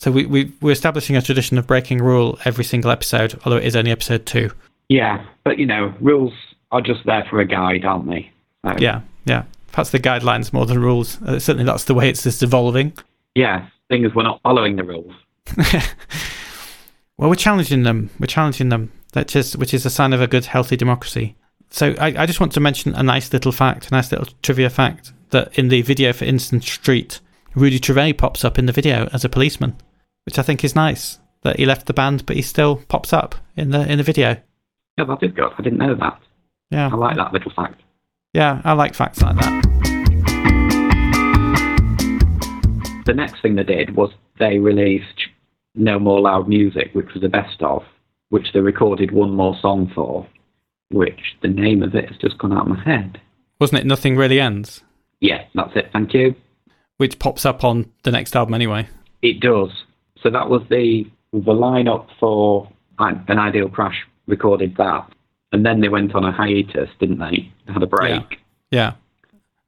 [0.00, 3.64] So we, we we're establishing a tradition of breaking rule every single episode, although it
[3.64, 4.50] is only episode two.
[4.88, 6.32] Yeah, but you know, rules
[6.72, 8.30] are just there for a guide, aren't they?
[8.64, 9.44] So, Yeah, yeah.
[9.72, 11.22] Perhaps the guidelines more than rules.
[11.22, 12.92] Uh, certainly, that's the way it's just evolving.
[13.34, 15.12] Yeah, thing is, we're not following the rules.
[17.20, 18.08] Well, we're challenging them.
[18.18, 18.92] We're challenging them.
[19.12, 21.36] That's just, which is a sign of a good, healthy democracy.
[21.68, 24.70] So I, I just want to mention a nice little fact, a nice little trivia
[24.70, 27.20] fact that in the video for Instant Street,
[27.54, 29.76] Rudy Trouvé pops up in the video as a policeman,
[30.26, 31.18] which I think is nice.
[31.42, 34.36] That he left the band, but he still pops up in the in the video.
[34.98, 35.50] Yeah, that is good.
[35.58, 36.20] I didn't know that.
[36.70, 37.80] Yeah, I like that little fact.
[38.34, 39.60] yeah, I like facts like that.
[43.06, 45.28] The next thing they did was they released
[45.74, 47.82] No More Loud Music, which was the best of,
[48.28, 50.26] which they recorded one more song for,
[50.90, 53.20] which the name of it has just gone out of my head.
[53.58, 53.86] Wasn't it?
[53.86, 54.82] Nothing really ends,
[55.20, 55.90] Yeah, that's it.
[55.92, 56.34] Thank you.
[56.98, 58.88] which pops up on the next album anyway.
[59.22, 59.70] It does.
[60.22, 65.10] So that was the the lineup for an an Ideal Crash recorded that,
[65.52, 67.52] and then they went on a hiatus, didn't they?
[67.66, 68.40] They had a break.
[68.70, 68.94] Yeah.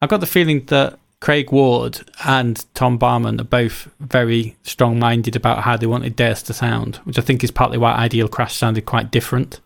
[0.01, 5.37] I got the feeling that Craig Ward and Tom Barman are both very strong minded
[5.37, 8.57] about how they wanted Deus to sound, which I think is partly why Ideal Crash
[8.57, 9.61] sounded quite different.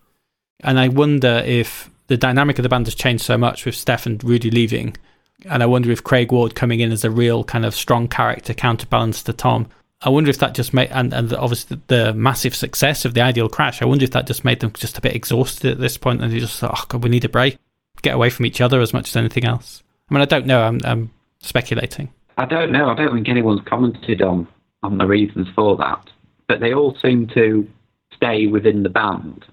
[0.61, 4.05] And I wonder if the dynamic of the band has changed so much with Stef
[4.05, 4.99] and Rudy leaving.
[5.47, 8.53] And I wonder if Craig Ward coming in as a real kind of strong character
[8.53, 9.69] counterbalance to Tom.
[10.03, 13.49] I wonder if that just made, and, and obviously the massive success of the Ideal
[13.49, 16.23] Crash, I wonder if that just made them just a bit exhausted at this point
[16.23, 17.59] and they just thought, oh, God, we need a break.
[18.03, 19.83] Get away from each other as much as anything else.
[20.11, 20.63] I mean, I don't know.
[20.63, 22.13] I'm, I'm speculating.
[22.37, 22.91] I don't know.
[22.91, 24.47] I don't think anyone's commented on
[24.83, 26.11] on the reasons for that,
[26.47, 27.67] but they all seem to
[28.15, 29.45] stay within the band.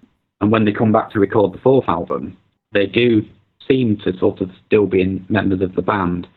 [0.42, 2.38] And when they come back to record the fourth album,
[2.74, 3.26] they do
[3.68, 6.28] seem to sort of still be members of the band.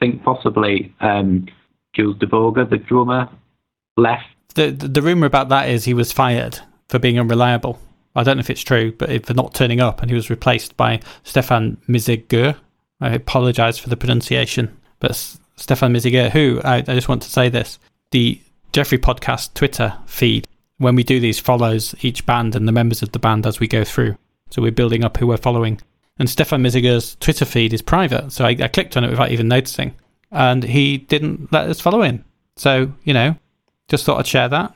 [0.00, 1.46] I think possibly um,
[1.94, 3.28] Jules De Borgher, the drummer,
[3.96, 4.26] left.
[4.54, 7.78] The, the the rumor about that is he was fired for being unreliable.
[8.14, 10.76] I don't know if it's true, but for not turning up, and he was replaced
[10.76, 12.56] by Stefan Misseghers.
[13.00, 15.14] I apologise for the pronunciation, but
[15.56, 17.78] Stefan Misseghers, who I, I just want to say this:
[18.10, 18.40] the
[18.72, 20.46] Jeffrey Podcast Twitter feed
[20.78, 23.68] when we do these follows each band and the members of the band as we
[23.68, 24.16] go through.
[24.50, 25.80] So we're building up who we're following.
[26.18, 29.48] And Stefan Misseghers's Twitter feed is private, so I, I clicked on it without even
[29.48, 29.94] noticing,
[30.30, 32.24] and he didn't let us follow in.
[32.56, 33.36] So you know,
[33.90, 34.74] just thought I'd share that.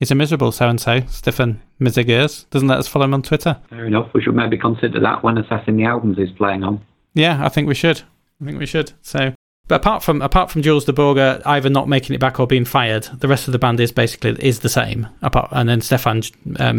[0.00, 2.48] He's a miserable so and so, Stefan Misseghers.
[2.50, 3.60] Doesn't let us follow him on Twitter.
[3.70, 4.12] Fair enough.
[4.14, 6.80] We should maybe consider that when assessing the albums he's playing on.
[7.14, 8.02] Yeah, I think we should.
[8.40, 8.92] I think we should.
[9.02, 9.34] So,
[9.68, 12.64] but apart from apart from Jules de Borgher either not making it back or being
[12.64, 15.08] fired, the rest of the band is basically is the same.
[15.22, 16.22] Apart and then Stefan
[16.58, 16.72] uh,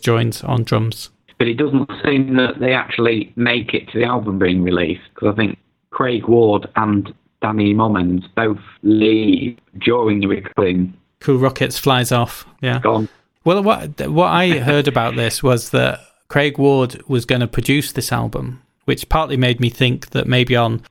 [0.00, 1.10] joins on drums.
[1.38, 5.32] But it doesn't seem that they actually make it to the album being released because
[5.32, 5.58] I think
[5.90, 7.12] Craig Ward and
[7.42, 10.94] Danny Mommens both leave during the recording.
[11.20, 12.46] Cool Rockets flies off.
[12.60, 12.80] Yeah.
[12.80, 13.08] Gone.
[13.44, 17.92] Well, what what I heard about this was that Craig Ward was going to produce
[17.92, 20.82] this album, which partly made me think that maybe on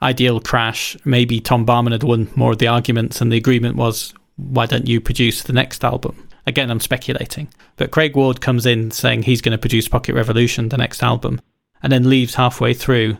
[0.00, 4.14] Ideal Crash, maybe Tom Barman had won more of the arguments, and the agreement was,
[4.36, 6.28] why don't you produce the next album?
[6.46, 10.68] Again, I'm speculating, but Craig Ward comes in saying he's going to produce Pocket Revolution,
[10.68, 11.40] the next album,
[11.82, 13.18] and then leaves halfway through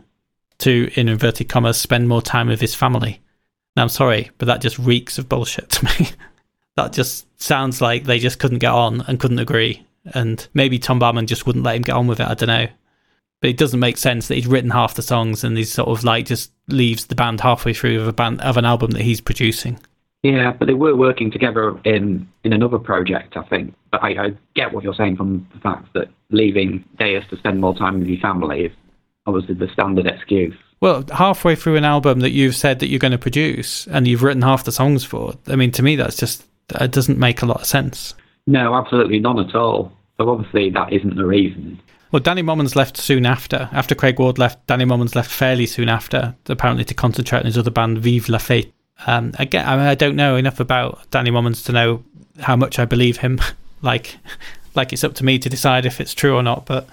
[0.59, 3.21] to, in inverted commas, spend more time with his family.
[3.77, 6.09] Now, I'm sorry, but that just reeks of bullshit to me.
[6.79, 9.85] that just sounds like they just couldn't get on and couldn't agree.
[10.15, 12.29] And maybe Tom Barman just wouldn't let him get on with it.
[12.29, 12.69] I don't know.
[13.41, 16.05] But it doesn't make sense that he's written half the songs and he's sort of
[16.05, 19.21] like just leaves the band halfway through of a band of an album that he's
[19.21, 19.79] producing.
[20.23, 23.75] Yeah, but they were working together in, in another project, I think.
[23.91, 27.61] But I, I get what you're saying from the fact that leaving Deus to spend
[27.61, 28.73] more time with your family is
[29.27, 30.55] obviously the standard excuse.
[30.81, 34.23] Well, halfway through an album that you've said that you're going to produce and you've
[34.23, 37.47] written half the songs for, I mean, to me, that's just, it doesn't make a
[37.47, 38.15] lot of sense.
[38.47, 39.93] No, absolutely none at all.
[40.17, 41.81] So obviously that isn't the reason.
[42.11, 43.69] Well, Danny Mommens left soon after.
[43.73, 47.59] After Craig Ward left, Danny Mommens left fairly soon after, apparently to concentrate on his
[47.59, 48.73] other band, Vive la Fête.
[49.07, 52.03] Um, again, I, mean, I don't know enough about Danny Mommens to know
[52.41, 53.41] how much I believe him.
[53.83, 54.17] like,
[54.75, 56.65] like it's up to me to decide if it's true or not.
[56.65, 56.89] But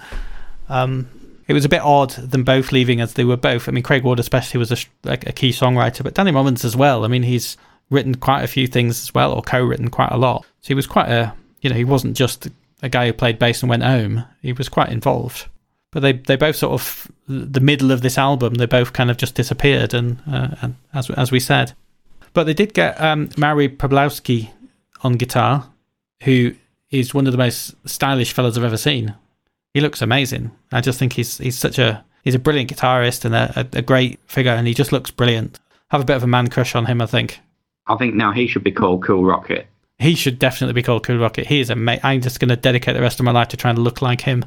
[0.68, 1.08] um,
[1.48, 3.68] it was a bit odd them both leaving as they were both.
[3.68, 6.76] I mean, Craig Ward especially was a, like a key songwriter, but Danny Mommens as
[6.76, 7.04] well.
[7.04, 7.56] I mean, he's
[7.90, 10.44] written quite a few things as well, or co-written quite a lot.
[10.60, 12.48] So he was quite a, you know, he wasn't just
[12.82, 14.24] a guy who played bass and went home.
[14.42, 15.46] He was quite involved.
[15.92, 19.16] But they they both sort of the middle of this album, they both kind of
[19.16, 21.72] just disappeared, and, uh, and as as we said,
[22.32, 23.68] but they did get um, Mauro
[25.02, 25.70] on guitar,
[26.24, 26.54] who
[26.90, 29.14] is one of the most stylish fellows I've ever seen.
[29.72, 30.50] He looks amazing.
[30.72, 33.82] I just think he's he's such a he's a brilliant guitarist and a, a, a
[33.82, 35.58] great figure, and he just looks brilliant.
[35.88, 37.40] Have a bit of a man crush on him, I think.
[37.86, 39.66] I think now he should be called Cool Rocket.
[39.98, 41.46] he should definitely be called Cool Rocket.
[41.46, 42.00] He is amazing.
[42.04, 44.20] I'm just going to dedicate the rest of my life to trying to look like
[44.22, 44.44] him.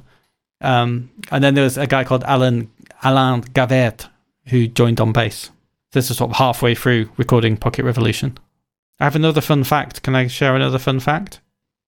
[0.61, 2.69] Um, and then there was a guy called Alan
[3.03, 4.09] Alain Gevaert
[4.47, 5.51] who joined on bass.
[5.93, 8.37] This is sort of halfway through recording Pocket Revolution.
[8.99, 10.03] I have another fun fact.
[10.03, 11.39] Can I share another fun fact?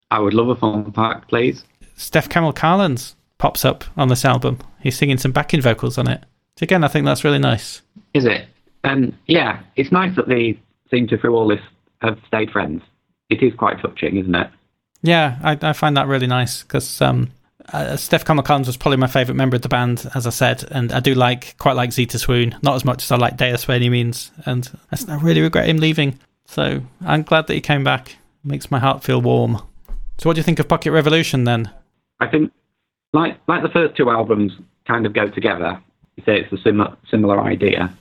[0.09, 1.63] I would love a fun fact, please.
[1.97, 4.59] Stef Kamil Carlens pops up on this album.
[4.79, 6.23] He's singing some backing vocals on it.
[6.57, 7.81] So again, I think that's really nice.
[8.13, 8.45] Is it?
[8.83, 10.57] Um, yeah, it's nice that they
[10.91, 11.61] seem to, through all this,
[12.01, 12.83] have stayed friends.
[13.29, 14.49] It is quite touching, isn't it?
[15.01, 17.31] Yeah, I, I find that really nice because um,
[17.73, 20.63] uh, Stef Kamil Carlens was probably my favourite member of the band, as I said,
[20.71, 23.65] and I do like quite like Zita Swoon, not as much as I like Deus
[23.65, 26.19] by any means, and I really regret him leaving.
[26.45, 28.17] So I'm glad that he came back.
[28.43, 29.61] makes my heart feel warm.
[30.17, 31.71] So what do you think of Pocket Revolution then?
[32.19, 32.51] I think,
[33.13, 34.51] like like the first two albums,
[34.85, 35.81] kind of go together.
[36.17, 37.95] You say it's a similar similar idea.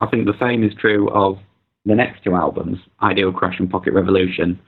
[0.00, 1.38] I think the same is true of
[1.84, 4.58] the next two albums, Ideal Crash and Pocket Revolution.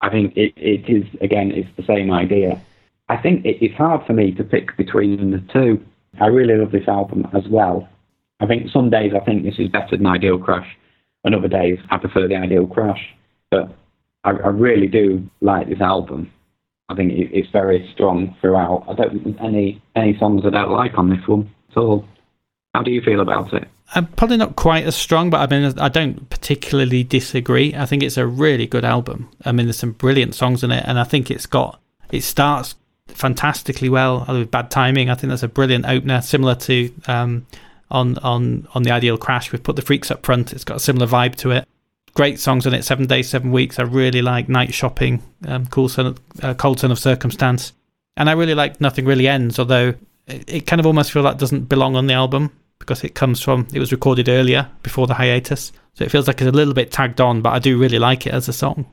[0.00, 2.60] I think it, it is again it's the same idea.
[3.08, 5.84] I think it, it's hard for me to pick between the two.
[6.20, 7.88] I really love this album as well.
[8.40, 10.76] I think some days I think this is better than Ideal Crash,
[11.24, 13.14] and other days I prefer the Ideal Crash.
[13.50, 13.74] But
[14.24, 16.32] I, I really do like this album.
[16.88, 18.84] I think it, it's very strong throughout.
[18.88, 22.06] I don't think any any songs I don't like on this one at all.
[22.74, 23.68] How do you feel about it?
[23.94, 27.74] I'm probably not quite as strong, but I mean, I don't particularly disagree.
[27.74, 29.28] I think it's a really good album.
[29.44, 32.74] I mean, there's some brilliant songs in it, and I think it's got it starts
[33.08, 35.10] fantastically well with bad timing.
[35.10, 37.46] I think that's a brilliant opener, similar to um,
[37.90, 39.52] on on on the Ideal Crash.
[39.52, 40.54] We've put the Freaks up front.
[40.54, 41.68] It's got a similar vibe to it
[42.14, 42.84] great songs on it.
[42.84, 43.78] Seven Days, Seven Weeks.
[43.78, 47.72] I really like Night Shopping, um, Cool Son, uh, Cold Sun of Circumstance,
[48.16, 49.58] and I really like Nothing Really Ends.
[49.58, 49.94] Although
[50.26, 52.50] it, it kind of almost feels like doesn't belong on the album
[52.82, 56.40] because it comes from it was recorded earlier before the hiatus, so it feels like
[56.40, 57.40] it's a little bit tagged on.
[57.40, 58.86] But I do really like it as a song.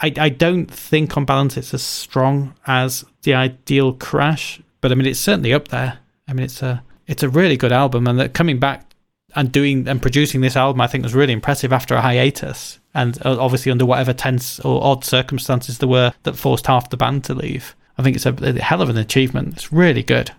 [0.00, 4.94] I I don't think on balance it's as strong as the Ideal crash, but I
[4.94, 5.98] mean it's certainly up there.
[6.28, 8.86] I mean it's a it's a really good album, and that coming back
[9.34, 13.18] and doing and producing this album, I think was really impressive after a hiatus, and
[13.26, 17.24] uh, obviously under whatever tense or odd circumstances there were that forced half the band
[17.24, 17.74] to leave.
[17.98, 19.54] I think it's a, a hell of an achievement.
[19.54, 20.30] It's really good.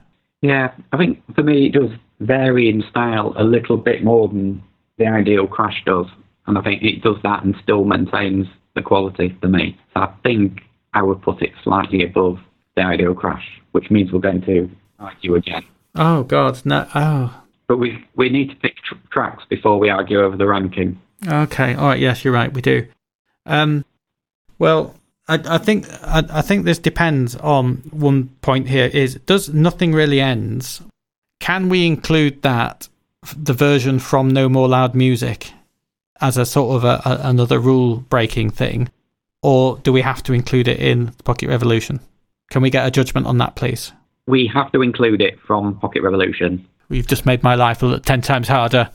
[0.42, 4.64] Yeah, I think for me it does vary in style a little bit more than
[4.98, 6.08] the Ideal crash does,
[6.48, 9.78] and I think it does that and still maintains the quality for me.
[9.94, 10.62] So I think
[10.94, 12.40] I would put it slightly above
[12.76, 15.64] the Ideal crash, which means we're going to argue again.
[15.96, 16.88] Oh God, no!
[16.94, 21.00] Oh, but we we need to pick tr- tracks before we argue over the ranking.
[21.28, 22.00] Okay, all right.
[22.00, 22.54] Yes, you're right.
[22.54, 22.88] We do.
[23.46, 23.84] Um,
[24.60, 24.96] well,
[25.28, 28.86] I, I think I, I think this depends on one point here.
[28.86, 30.82] Is does nothing really ends?
[31.40, 32.88] Can we include that
[33.36, 35.52] the version from No More Loud Music
[36.22, 38.90] as a sort of a, a, another rule breaking thing,
[39.42, 42.00] or do we have to include it in Pocket Revolution?
[42.50, 43.92] Can we get a judgment on that, please?
[44.26, 46.68] We have to include it from Pocket Revolution.
[46.90, 48.90] We've just made my life a 10 times harder.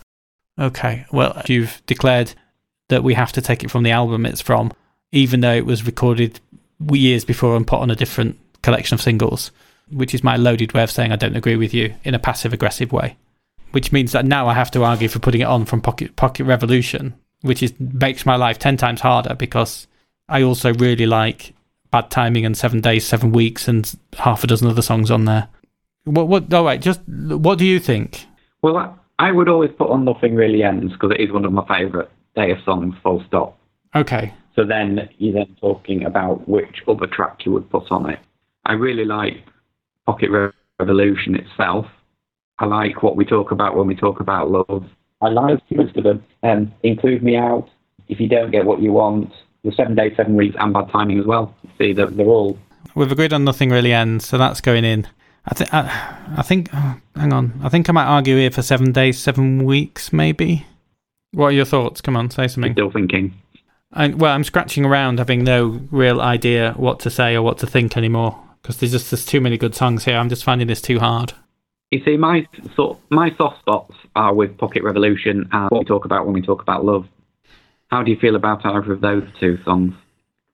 [0.58, 2.34] Okay, well, you've declared
[2.88, 4.72] that we have to take it from the album it's from,
[5.12, 6.40] even though it was recorded
[6.90, 9.50] years before and put on a different collection of singles,
[9.92, 12.52] which is my loaded way of saying I don't agree with you in a passive
[12.52, 13.16] aggressive way.
[13.72, 16.44] Which means that now I have to argue for putting it on from Pocket, Pocket
[16.44, 19.86] Revolution, which is makes my life 10 times harder because
[20.28, 21.54] I also really like
[21.90, 25.48] Bad Timing and Seven Days, Seven Weeks, and half a dozen other songs on there.
[26.04, 26.26] What?
[26.28, 26.52] What?
[26.52, 26.80] All right.
[26.80, 28.26] Just what do you think?
[28.62, 31.66] Well, I would always put on "Nothing Really Ends" because it is one of my
[31.66, 32.94] favourite Deus songs.
[33.02, 33.58] Full stop.
[33.94, 34.32] Okay.
[34.56, 38.18] So then you're then talking about which other track you would put on it.
[38.64, 39.44] I really like
[40.06, 41.86] Pocket Revolution itself.
[42.58, 44.84] I like what we talk about when we talk about love.
[45.20, 46.24] I like most of them.
[46.42, 47.68] Um, include me out
[48.08, 49.32] if you don't get what you want.
[49.64, 51.54] The seven days, seven weeks, and bad timing as well.
[51.78, 52.58] See, they're, they're all.
[52.94, 55.06] We've agreed on nothing really ends, so that's going in.
[55.46, 55.74] I think.
[55.74, 56.68] I, I think.
[56.72, 57.60] Oh, hang on.
[57.62, 60.66] I think I might argue here for seven days, seven weeks, maybe.
[61.30, 62.00] What are your thoughts?
[62.00, 62.72] Come on, say something.
[62.72, 63.34] Still thinking.
[63.92, 67.66] I, well, I'm scratching around, having no real idea what to say or what to
[67.66, 70.16] think anymore because there's just there's too many good songs here.
[70.16, 71.34] I'm just finding this too hard.
[71.90, 76.04] You see, my sort my soft spots are with Pocket Revolution and what we talk
[76.04, 77.06] about when we talk about love.
[77.88, 79.94] How do you feel about either of those two songs?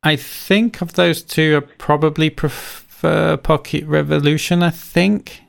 [0.03, 4.63] I think of those two, I probably prefer Pocket Revolution.
[4.63, 5.43] I think.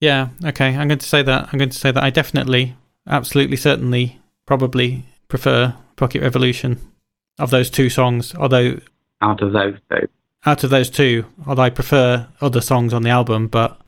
[0.00, 0.28] Yeah.
[0.44, 0.76] Okay.
[0.76, 1.48] I'm going to say that.
[1.52, 6.80] I'm going to say that I definitely, absolutely, certainly, probably prefer Pocket Revolution
[7.38, 8.34] of those two songs.
[8.34, 8.80] Although
[9.22, 10.08] out of those two,
[10.46, 13.78] out of those two, although I prefer other songs on the album, but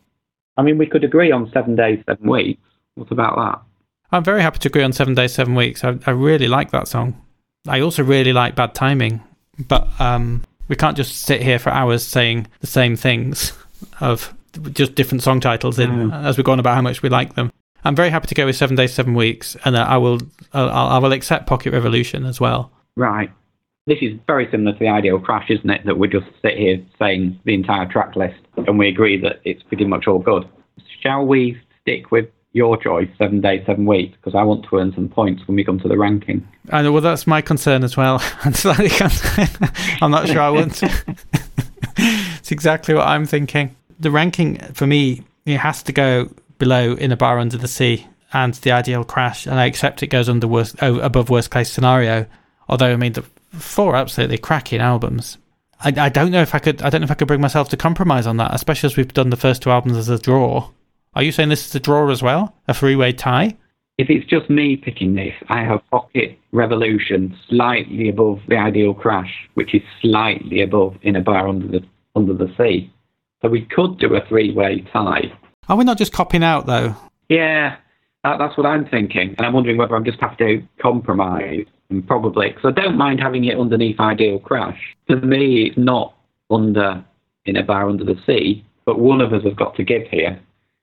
[0.57, 2.61] I mean, we could agree on Seven Days, Seven Weeks.
[2.97, 3.63] What about that?
[4.11, 5.85] I'm very happy to agree on Seven Days, Seven Weeks.
[5.85, 7.23] I, I really like that song.
[7.69, 9.21] I also really like Bad Timing,
[9.69, 13.53] but um, We can't just sit here for hours saying the same things
[14.01, 14.35] of
[14.73, 16.25] just different song titles in Mm.
[16.25, 17.53] as we're going about how much we like them.
[17.85, 20.19] I'm very happy to go with Seven Days, Seven Weeks, and uh, I will
[20.53, 22.73] I'll, I will accept Pocket Revolution as well.
[22.97, 23.31] Right.
[23.89, 25.87] This is very similar to the ideal crash, isn't it?
[25.87, 29.63] That we just sit here saying the entire track list and we agree that it's
[29.63, 30.47] pretty much all good.
[31.01, 34.15] Shall we stick with your choice, seven days, seven weeks?
[34.17, 36.47] Because I want to earn some points when we come to the ranking.
[36.71, 38.17] I know, well, that's my concern as well.
[40.03, 41.17] I'm not sure I want to.
[41.97, 43.75] it's exactly what I'm thinking.
[43.99, 48.07] The ranking for me, it has to go below In a Bar Under the Sea
[48.35, 52.27] and The Ideal Crash, and I accept it goes under worst, above Worst Case Scenario.
[52.69, 53.25] Although, I mean, the
[53.59, 55.39] four absolutely cracking albums.
[55.81, 56.83] I, I don't know if I could.
[56.83, 59.13] I don't know if I could bring myself to compromise on that, especially as we've
[59.13, 60.71] done the first two albums as a draw.
[61.15, 63.57] Are you saying this is a draw as well, a three-way tie?
[63.97, 69.49] If it's just me picking this, I have Pocket Revolution slightly above the Ideal Crash,
[69.55, 71.85] which is slightly above In a Bar Under the
[72.15, 72.93] Under the Sea.
[73.43, 75.33] So we could do a three-way tie.
[75.69, 76.95] Are we not just copying out though?
[77.29, 77.77] Yeah,
[78.23, 81.67] that, that's what I'm thinking, and I'm wondering whether I'm just have to compromise.
[82.07, 84.79] Probably because I don't mind having it underneath Ideal Crash.
[85.07, 86.15] For me, it's not
[86.51, 87.03] under
[87.47, 90.39] In a Bar Under the Sea, but one of us has got to give here.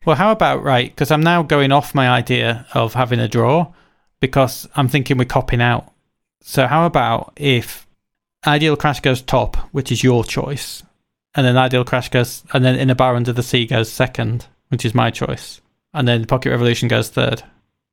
[0.06, 0.90] Well, how about right?
[0.90, 3.72] Because I'm now going off my idea of having a draw
[4.20, 5.92] because I'm thinking we're copying out.
[6.42, 7.88] So, how about if
[8.46, 10.84] Ideal Crash goes top, which is your choice,
[11.36, 14.48] and then Ideal Crash goes, and then In a Bar Under the Sea goes second,
[14.70, 15.62] which is my choice,
[15.94, 17.44] and then Pocket Revolution goes third?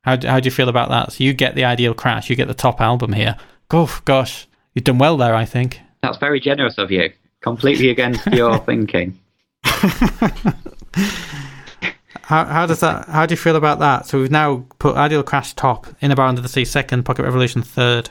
[0.05, 1.13] How do, how do you feel about that?
[1.13, 3.37] So, you get the Ideal Crash, you get the top album here.
[3.69, 5.81] Gosh, you've done well there, I think.
[6.03, 7.13] That's very generous of you.
[7.41, 9.19] Completely against your thinking.
[12.25, 13.09] How, how does that?
[13.09, 14.07] How do you feel about that?
[14.07, 17.25] So we've now put Ideal Crash top, In a Bar Under the Sea second, Pocket
[17.25, 18.11] Revolution third.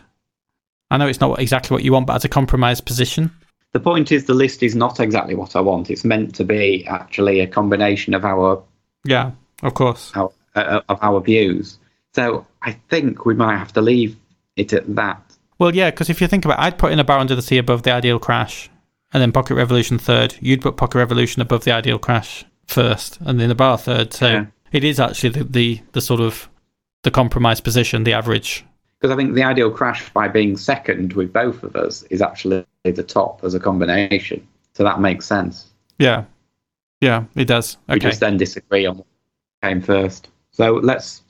[0.89, 3.31] I know it's not exactly what you want, but as a compromise position.
[3.71, 5.89] The point is, the list is not exactly what I want.
[5.89, 8.61] It's meant to be actually a combination of our,
[9.05, 9.31] Yeah,
[9.63, 10.11] of course.
[10.15, 11.77] our uh, of our views.
[12.13, 14.17] So I think we might have to leave
[14.55, 15.21] it at that.
[15.59, 17.41] Well, yeah, because if you think about, it, I'd put In a Bar Under the
[17.41, 18.69] Sea above the Ideal Crash,
[19.13, 20.35] and then Pocket Revolution third.
[20.41, 24.13] You'd put Pocket Revolution above the Ideal Crash first, and then the Bar third.
[24.13, 24.45] So Yeah.
[24.71, 26.49] it is actually the, the the sort of
[27.03, 28.65] the compromise position, the average.
[28.99, 32.63] Because I think the ideal crash by being second with both of us is actually
[32.83, 34.47] the top as a combination.
[34.73, 35.65] So that makes sense.
[35.97, 36.25] Yeah,
[37.01, 37.77] yeah, it does.
[37.89, 39.07] We just then disagree on what
[39.63, 40.29] came first.
[40.51, 41.20] So let's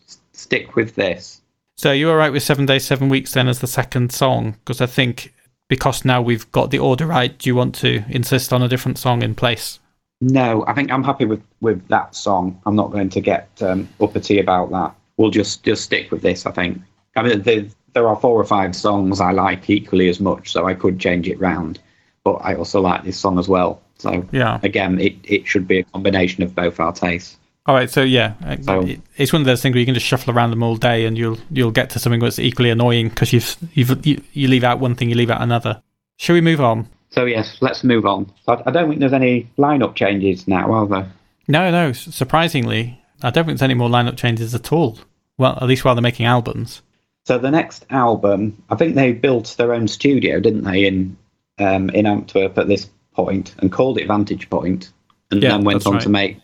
[0.42, 1.42] stick with this.
[1.78, 4.52] So you're all right with seven days, seven weeks then as the second song?
[4.52, 5.34] Because I think
[5.68, 8.98] because now we've got the order right, do you want to insist on a different
[8.98, 9.80] song in place?
[10.20, 12.62] No, I think I'm happy with, with that song.
[12.66, 14.94] I'm not going to get um, uppity about that.
[15.18, 16.46] We'll just just stick with this.
[16.46, 16.82] I think.
[17.16, 20.68] I mean, there, there are four or five songs I like equally as much, so
[20.68, 21.80] I could change it round.
[22.24, 23.82] But I also like this song as well.
[23.98, 24.60] So Yeah.
[24.64, 27.38] again, it, it should be a combination of both our tastes.
[27.68, 27.90] All right.
[27.90, 28.88] So yeah, So-
[29.18, 31.18] it's one of those things where you can just shuffle around them all day, and
[31.18, 34.80] you'll you'll get to something that's equally annoying because you've you've you, you leave out
[34.80, 35.82] one thing, you leave out another.
[36.18, 36.88] Shall we move on?
[37.12, 38.32] So yes, let's move on.
[38.48, 41.12] I, I don't think there's any lineup changes now, are there?
[41.48, 41.92] No, no.
[41.92, 44.98] Surprisingly, I don't think there's any more lineup changes at all.
[45.38, 46.82] Well, at least while they're making albums.
[47.26, 51.18] So the next album, I think they built their own studio, didn't they, in
[51.60, 54.92] um, in Antwerp at this point, and called it Vantage Point,
[55.30, 56.02] and Yeah, then went on right.
[56.04, 56.38] to make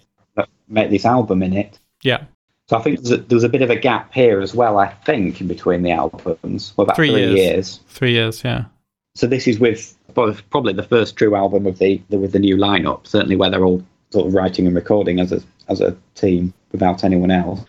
[0.68, 1.80] make this album in it.
[2.04, 2.26] Yeah,
[2.70, 4.78] So I think there's a, there's a bit of a gap here as well.
[4.78, 7.36] I think in between the albums, well, about Three three, years.
[7.36, 7.80] years.
[7.90, 8.44] three years.
[8.44, 8.66] Yeah.
[9.16, 12.56] So this is with probably the first true album of the, the with the new
[12.56, 13.08] lineup.
[13.08, 17.04] Certainly where they're all sort of writing and recording as a as a team without
[17.04, 17.62] anyone else.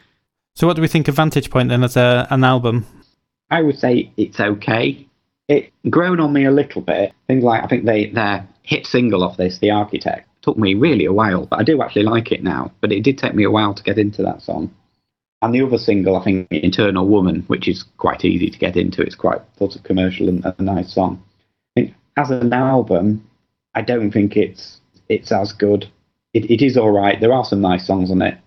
[0.54, 2.84] So what do we think of Vantage Point then as a, an album?
[3.50, 5.06] I would say it's okay.
[5.48, 7.12] It grown on me a little bit.
[7.28, 11.04] Things like I think they their hit single off this, The Architect, took me really
[11.04, 12.72] a while, but I do actually like it now.
[12.80, 14.74] But it did take me a while to get into that song.
[15.42, 19.02] And the other single, I think, Eternal Woman, which is quite easy to get into.
[19.02, 21.22] It's quite sort of commercial and a nice song.
[21.76, 23.28] I think as an album,
[23.74, 24.80] I don't think it's
[25.10, 25.86] it's as good.
[26.32, 27.20] It, it is all right.
[27.20, 28.38] There are some nice songs on it.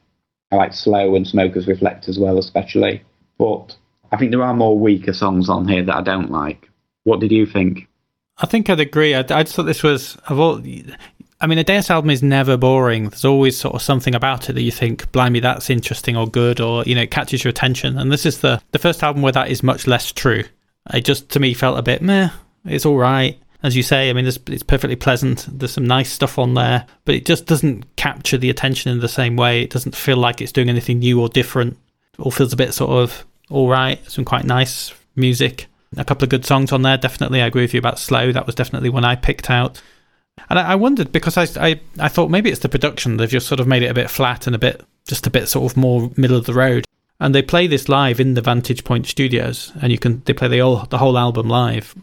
[0.51, 3.03] I like Slow and Smokers Reflect as well, especially.
[3.37, 3.75] But
[4.11, 6.67] I think there are more weaker songs on here that I don't like.
[7.03, 7.87] What did you think?
[8.39, 9.13] I think I'd agree.
[9.13, 10.61] I, I just thought this was of all.
[11.41, 13.09] I mean, a Deus album is never boring.
[13.09, 16.61] There's always sort of something about it that you think, "Blimey, that's interesting or good,"
[16.61, 17.97] or you know, it catches your attention.
[17.97, 20.43] And this is the the first album where that is much less true.
[20.93, 22.29] It just to me felt a bit meh.
[22.65, 24.09] It's all right, as you say.
[24.09, 25.47] I mean, it's perfectly pleasant.
[25.51, 29.07] There's some nice stuff on there, but it just doesn't capture the attention in the
[29.07, 29.63] same way.
[29.63, 31.77] It doesn't feel like it's doing anything new or different.
[32.13, 33.99] It all feels a bit sort of all right.
[34.09, 35.67] Some quite nice music.
[35.97, 37.41] A couple of good songs on there, definitely.
[37.41, 38.31] I agree with you about Slow.
[38.31, 39.81] That was definitely one I picked out.
[40.49, 43.17] And I, I wondered because I, I, I thought maybe it's the production.
[43.17, 45.47] They've just sort of made it a bit flat and a bit, just a bit
[45.47, 46.85] sort of more middle of the road.
[47.19, 50.47] And they play this live in the Vantage Point studios, and you can they play
[50.47, 51.93] the whole the whole album live,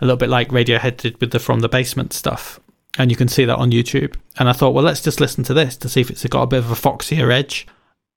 [0.00, 2.60] a little bit like Radiohead did with the From the Basement stuff,
[2.96, 4.14] and you can see that on YouTube.
[4.38, 6.46] And I thought, well, let's just listen to this to see if it's got a
[6.46, 7.66] bit of a foxier edge,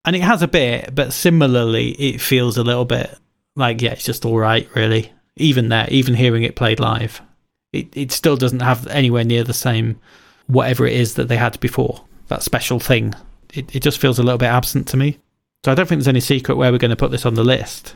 [0.05, 3.17] and it has a bit, but similarly, it feels a little bit
[3.55, 5.11] like yeah, it's just all right, really.
[5.37, 7.21] Even there, even hearing it played live,
[7.73, 9.99] it it still doesn't have anywhere near the same
[10.47, 12.03] whatever it is that they had before.
[12.27, 13.13] That special thing,
[13.53, 15.19] it it just feels a little bit absent to me.
[15.63, 17.43] So I don't think there's any secret where we're going to put this on the
[17.43, 17.95] list.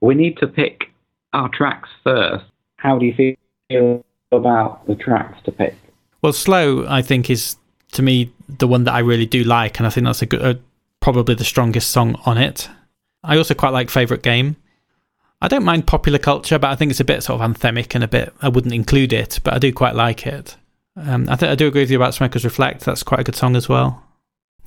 [0.00, 0.84] We need to pick
[1.32, 2.44] our tracks first.
[2.76, 3.36] How do you
[3.68, 5.74] feel about the tracks to pick?
[6.22, 7.56] Well, slow, I think, is
[7.92, 10.42] to me the one that I really do like, and I think that's a good,
[10.42, 10.54] uh,
[11.00, 12.68] probably the strongest song on it.
[13.24, 14.56] I also quite like favorite game.
[15.42, 18.04] I don't mind popular culture, but I think it's a bit sort of anthemic and
[18.04, 18.32] a bit.
[18.40, 20.56] I wouldn't include it, but I do quite like it.
[20.96, 22.84] Um, I think I do agree with you about Smokers Reflect.
[22.84, 24.04] That's quite a good song as well.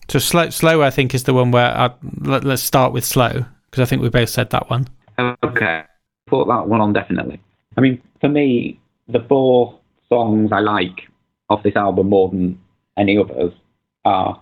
[0.09, 3.45] So slow, slow, I think is the one where I, let, us start with slow
[3.71, 4.89] because I think we both said that one.
[5.17, 5.83] Okay,
[6.27, 7.39] put that one on definitely.
[7.77, 11.07] I mean, for me, the four songs I like
[11.49, 12.59] off this album more than
[12.97, 13.53] any others
[14.03, 14.41] are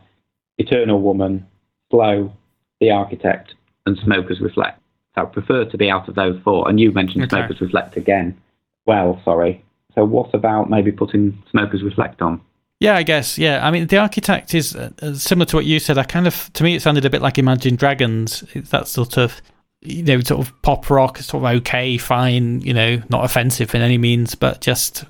[0.58, 1.46] Eternal Woman,
[1.92, 2.34] Slow,
[2.82, 3.54] The Architect,
[3.86, 4.80] and Smokers Reflect.
[5.16, 6.68] So I prefer to be out of those four.
[6.70, 7.38] And you mentioned okay.
[7.38, 8.40] Smokers Reflect again.
[8.86, 9.64] Well, sorry.
[9.96, 12.42] So what about maybe putting Smokers Reflect on?
[12.80, 13.38] Yeah, I guess.
[13.38, 15.98] Yeah, I mean, the architect is uh, uh, similar to what you said.
[15.98, 18.44] I kind of, to me, it sounded a bit like Imagine Dragons.
[18.54, 19.42] It's that sort of,
[19.82, 23.82] you know, sort of pop rock, sort of okay, fine, you know, not offensive in
[23.82, 25.06] any means, but just,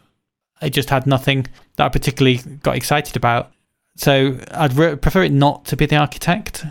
[0.61, 1.47] it just had nothing
[1.77, 3.51] that I particularly got excited about.
[3.95, 6.65] So I'd re- prefer it not to be the architect.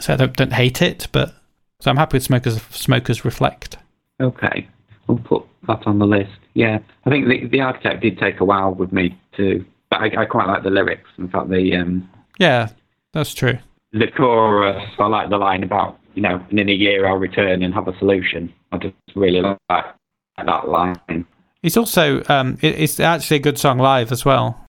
[0.00, 1.34] So I don't, don't hate it, but
[1.82, 2.62] so I'm happy with Smokers.
[2.70, 3.76] Smokers Reflect.
[4.20, 4.68] Okay,
[5.08, 6.30] we'll put that on the list.
[6.54, 10.22] Yeah, I think the the architect did take a while with me too, but I,
[10.22, 11.10] I quite like the lyrics.
[11.18, 12.08] In fact, the um,
[12.38, 12.68] yeah,
[13.12, 13.58] that's true.
[13.92, 17.74] The chorus, I like the line about you know, in a year I'll return and
[17.74, 18.52] have a solution.
[18.70, 21.26] I just really like that line.
[21.64, 24.64] It's also um, it, it's actually a good song live as well.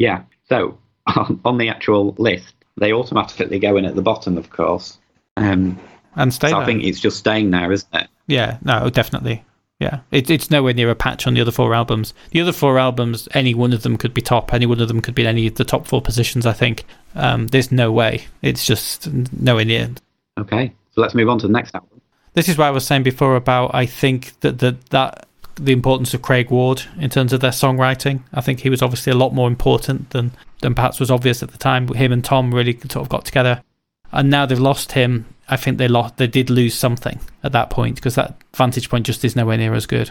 [0.00, 0.22] Yeah.
[0.48, 0.76] So
[1.44, 4.98] on the actual list, they automatically go in at the bottom, of course.
[5.36, 5.78] Um,
[6.18, 6.50] and stay.
[6.50, 6.58] So.
[6.58, 8.08] I think it's just staying there, isn't it?
[8.26, 8.58] Yeah.
[8.62, 9.44] No, definitely.
[9.80, 12.12] Yeah, it, it's nowhere near a patch on the other four albums.
[12.32, 14.52] The other four albums, any one of them could be top.
[14.52, 16.46] Any one of them could be in any of the top four positions.
[16.46, 18.24] I think um, there's no way.
[18.42, 19.90] It's just nowhere near.
[20.36, 22.00] Okay, so let's move on to the next album.
[22.34, 26.12] This is what I was saying before about I think that the, that the importance
[26.12, 28.22] of Craig Ward in terms of their songwriting.
[28.34, 31.52] I think he was obviously a lot more important than than perhaps was obvious at
[31.52, 31.86] the time.
[31.88, 33.62] Him and Tom really sort of got together,
[34.10, 36.16] and now they've lost him I think they lost.
[36.16, 39.74] They did lose something at that point because that vantage point just is nowhere near
[39.74, 40.10] as good.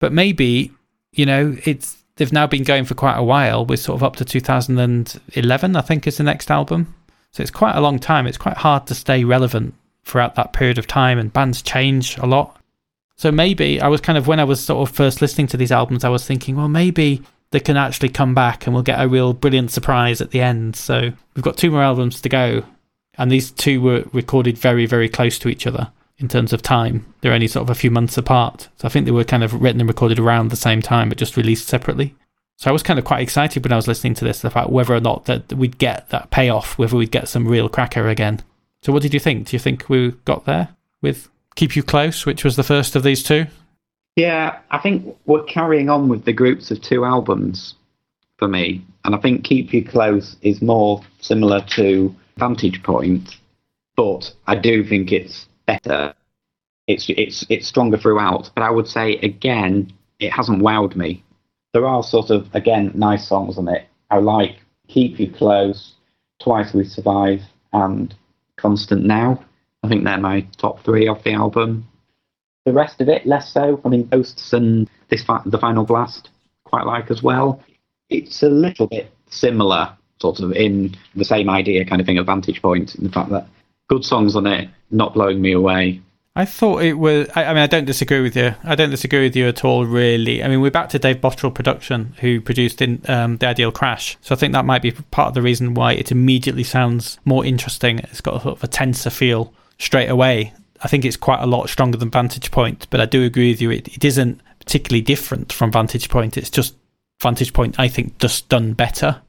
[0.00, 0.72] But maybe
[1.12, 3.64] you know it's they've now been going for quite a while.
[3.64, 6.94] We're sort of up to 2011, I think, is the next album.
[7.32, 8.26] So it's quite a long time.
[8.26, 9.74] It's quite hard to stay relevant
[10.04, 12.58] throughout that period of time, and bands change a lot.
[13.16, 15.72] So maybe I was kind of when I was sort of first listening to these
[15.72, 19.08] albums, I was thinking, well, maybe they can actually come back and we'll get a
[19.08, 20.76] real brilliant surprise at the end.
[20.76, 22.62] So we've got two more albums to go,
[23.18, 27.12] and these two were recorded very, very close to each other in terms of time.
[27.20, 28.68] They're only sort of a few months apart.
[28.76, 31.18] So I think they were kind of written and recorded around the same time, but
[31.18, 32.14] just released separately.
[32.56, 34.94] So I was kind of quite excited when I was listening to this about whether
[34.94, 38.42] or not that we'd get that payoff, whether we'd get some real cracker again.
[38.82, 39.48] So what did you think?
[39.48, 43.04] Do you think we got there with Keep You Close, which was the first of
[43.04, 43.46] these two?
[44.16, 47.74] Yeah, I think we're carrying on with the groups of two albums
[48.38, 48.84] for me.
[49.04, 53.36] And I think Keep You Close is more similar to vantage point,
[53.96, 56.14] but I do think it's better.
[56.86, 61.22] It's it's it's stronger throughout, but I would say again, it hasn't wowed me.
[61.74, 63.86] There are sort of again nice songs on it.
[64.10, 64.56] I like
[64.88, 65.94] Keep You Close,
[66.40, 68.14] Twice We Survive, and
[68.56, 69.44] Constant Now.
[69.82, 71.86] I think they're my top three off the album.
[72.64, 73.80] The rest of it, less so.
[73.84, 76.30] I mean, Ghosts and this the Final Blast,
[76.64, 77.62] quite like as well.
[78.08, 82.24] It's a little bit similar sort of in the same idea kind of thing, a
[82.24, 83.46] vantage point, and the fact that
[83.88, 86.00] good songs on it, not blowing me away.
[86.36, 87.28] I thought it was.
[87.34, 88.54] I, I, mean, I don't disagree with you.
[88.62, 90.42] I don't disagree with you at all, really.
[90.42, 94.16] I mean, we're back to Dave Bottrill production, who produced in um, the Ideal Crash.
[94.20, 97.44] So I think that might be part of the reason why it immediately sounds more
[97.44, 97.98] interesting.
[97.98, 100.52] It's got a sort of a tenser feel straight away.
[100.80, 103.60] I think it's quite a lot stronger than Vantage Point, but I do agree with
[103.60, 103.72] you.
[103.72, 106.36] It, it isn't particularly different from Vantage Point.
[106.36, 106.76] It's just
[107.20, 109.22] Vantage Point, I think, just done better.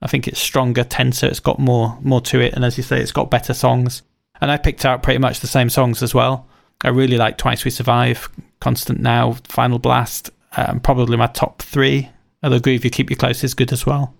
[0.00, 1.26] I think it's stronger, tenser.
[1.26, 4.02] It's got more more to it, and as you say, it's got better songs.
[4.40, 6.46] And I picked out pretty much the same songs as well.
[6.82, 8.28] I really like Twice We Survive
[8.60, 12.10] Constant Now, Final Blast, um, probably my top three.
[12.42, 14.14] I'll agree if you keep you close is good as well.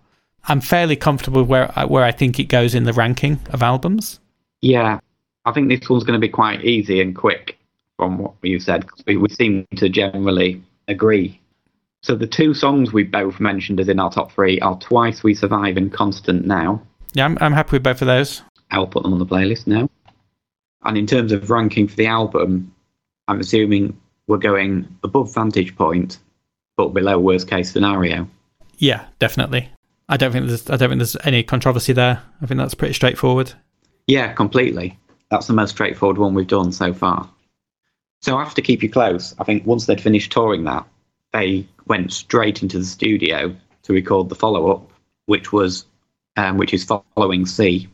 [0.49, 4.19] I'm fairly comfortable where where I think it goes in the ranking of albums.
[4.61, 4.99] Yeah,
[5.45, 7.59] I think this one's going to be quite easy and quick
[7.97, 8.87] from what you said.
[9.07, 11.41] We, we seem to generally agree.
[12.03, 15.35] So the two songs we both mentioned as in our top three are Twice We
[15.35, 16.81] Survive and Constant Now.
[17.13, 18.43] Yeah, I'm, I'm happy with both of those.
[18.71, 19.89] I'll put them on the playlist now.
[20.85, 22.73] And in terms of ranking for the album,
[23.27, 26.19] I'm assuming we're going above Vantage Point,
[26.77, 28.29] but below Worst Case Scenario.
[28.77, 29.69] Yeah, definitely.
[30.09, 32.23] I don't think there's I don't think there's any controversy there.
[32.41, 33.53] I think that's pretty straightforward.
[34.07, 34.99] Yeah, completely.
[35.31, 37.29] That's the most straightforward one we've done so far.
[38.23, 40.87] So after Keep You Close, I think once they'd finished touring that,
[41.33, 44.91] they went straight into the studio to record the follow-up,
[45.27, 45.87] which was
[46.37, 47.89] um, which is Following Sea.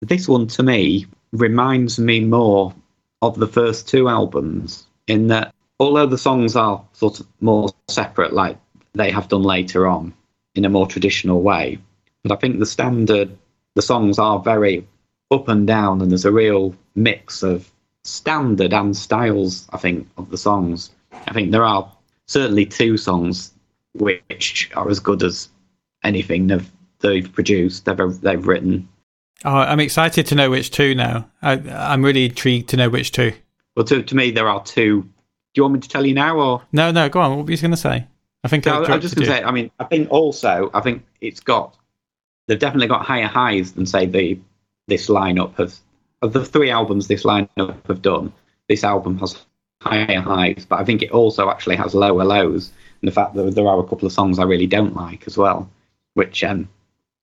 [0.00, 2.74] This one to me reminds me more
[3.20, 8.32] of the first two albums in that although the songs are sort of more separate,
[8.32, 8.58] like
[8.94, 10.14] they have done later on
[10.54, 11.78] in a more traditional way,
[12.22, 13.36] but I think the standard
[13.74, 14.86] the songs are very
[15.30, 17.70] up and down, and there's a real mix of
[18.04, 19.68] standard and styles.
[19.72, 20.90] I think of the songs.
[21.12, 21.90] I think there are
[22.26, 23.52] certainly two songs
[23.92, 25.48] which are as good as
[26.02, 26.70] anything they've,
[27.00, 28.88] they've produced, they've, they've written.
[29.44, 31.28] Oh, I'm excited to know which two now.
[31.42, 33.32] I, I'm really intrigued to know which two.
[33.76, 35.02] Well, to, to me, there are two.
[35.02, 35.08] Do
[35.56, 36.90] you want me to tell you now, or no?
[36.90, 37.36] No, go on.
[37.36, 38.06] What were you going to say?
[38.42, 39.42] I think no, I'm just going to say.
[39.42, 41.76] I mean, I think also, I think it's got.
[42.46, 44.38] They've definitely got higher highs than say the
[44.88, 45.80] this lineup has.
[46.22, 48.32] Of the three albums this lineup have done,
[48.68, 49.44] this album has
[49.84, 52.72] higher highs, but I think it also actually has lower lows.
[53.00, 55.36] And the fact that there are a couple of songs I really don't like as
[55.36, 55.68] well,
[56.14, 56.68] which um,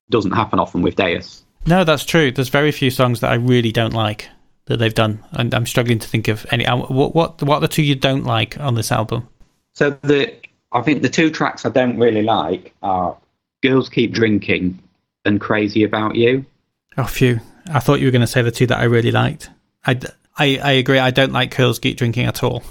[0.10, 1.44] doesn't happen often with Deus.
[1.66, 2.32] No, that's true.
[2.32, 4.30] There's very few songs that I really don't like
[4.66, 6.66] that they've done, and I'm struggling to think of any.
[6.66, 9.28] What what what are the two you don't like on this album?
[9.74, 10.34] So the
[10.72, 13.16] I think the two tracks I don't really like are
[13.62, 14.80] "Girls Keep Drinking"
[15.26, 16.46] and "Crazy About You."
[16.98, 17.40] Oh, phew!
[17.72, 19.50] I thought you were going to say the two that I really liked.
[19.86, 20.00] I,
[20.42, 20.98] I, I agree.
[20.98, 22.64] I don't like girls keep drinking at all.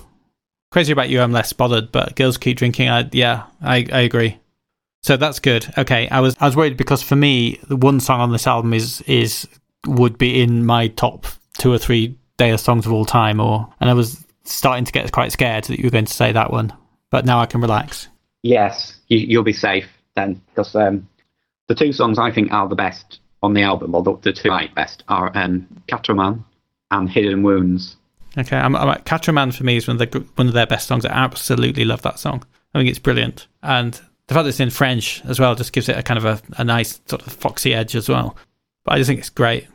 [0.73, 2.89] Crazy about you, I'm less bothered, but girls keep drinking.
[2.89, 4.39] I, yeah, I, I agree.
[5.03, 5.73] So that's good.
[5.79, 8.75] Okay, I was I was worried because for me, the one song on this album
[8.75, 9.49] is is
[9.87, 11.27] would be in my top
[11.59, 15.11] two or three Deus songs of all time, or and I was starting to get
[15.13, 16.73] quite scared that you were going to say that one,
[17.11, 18.09] but now I can relax.
[18.43, 21.09] Yes, you, will be safe then, because um,
[21.69, 24.51] the two songs I think are the best on the album, or the, the two
[24.75, 26.43] best, are um, Quatre-Mains
[26.91, 27.97] and Hidden Wounds.
[28.39, 31.05] Okay, I'm, I'm Quatre-Mains for me is one of the one of their best songs.
[31.05, 32.45] I absolutely love that song.
[32.75, 33.95] I think it's brilliant, and
[34.27, 36.41] the fact that it's in French as well just gives it a kind of a,
[36.59, 38.37] a nice sort of foxy edge as well.
[38.85, 39.67] But I just think it's great.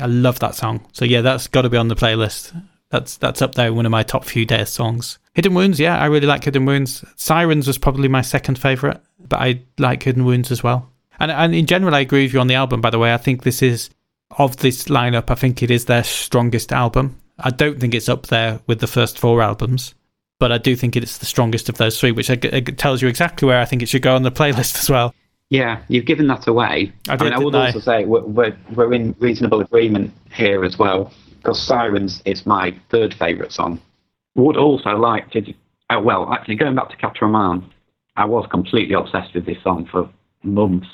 [0.00, 0.86] I love that song.
[0.92, 2.54] So yeah, that's got to be on the playlist.
[2.90, 5.18] That's that's up there, one of my top few Deus songs.
[5.34, 7.04] Hidden Wounds, yeah, I really like Hidden Wounds.
[7.16, 10.90] Sirens was probably my second favorite, but I like Hidden Wounds as well.
[11.18, 12.80] And and in general, I agree with you on the album.
[12.80, 13.90] By the way, I think this is
[14.38, 15.30] of this lineup.
[15.30, 17.20] I think it is their strongest album.
[17.38, 19.94] I don't think it's up there with the first four albums,
[20.38, 22.30] but I do think it's the strongest of those three, which
[22.76, 25.14] tells you exactly where I think it should go on the playlist as well.
[25.48, 26.92] Yeah, you've given that away.
[27.08, 27.66] I, did, I, mean, I would I?
[27.66, 32.76] also say we're, we're, we're in reasonable agreement here as well, because Sirens is my
[32.90, 33.80] third favourite song.
[34.34, 35.54] Would also like to,
[35.90, 37.64] uh, well, actually going back to Quatre-Mains,
[38.16, 40.10] I was completely obsessed with this song for
[40.42, 40.88] months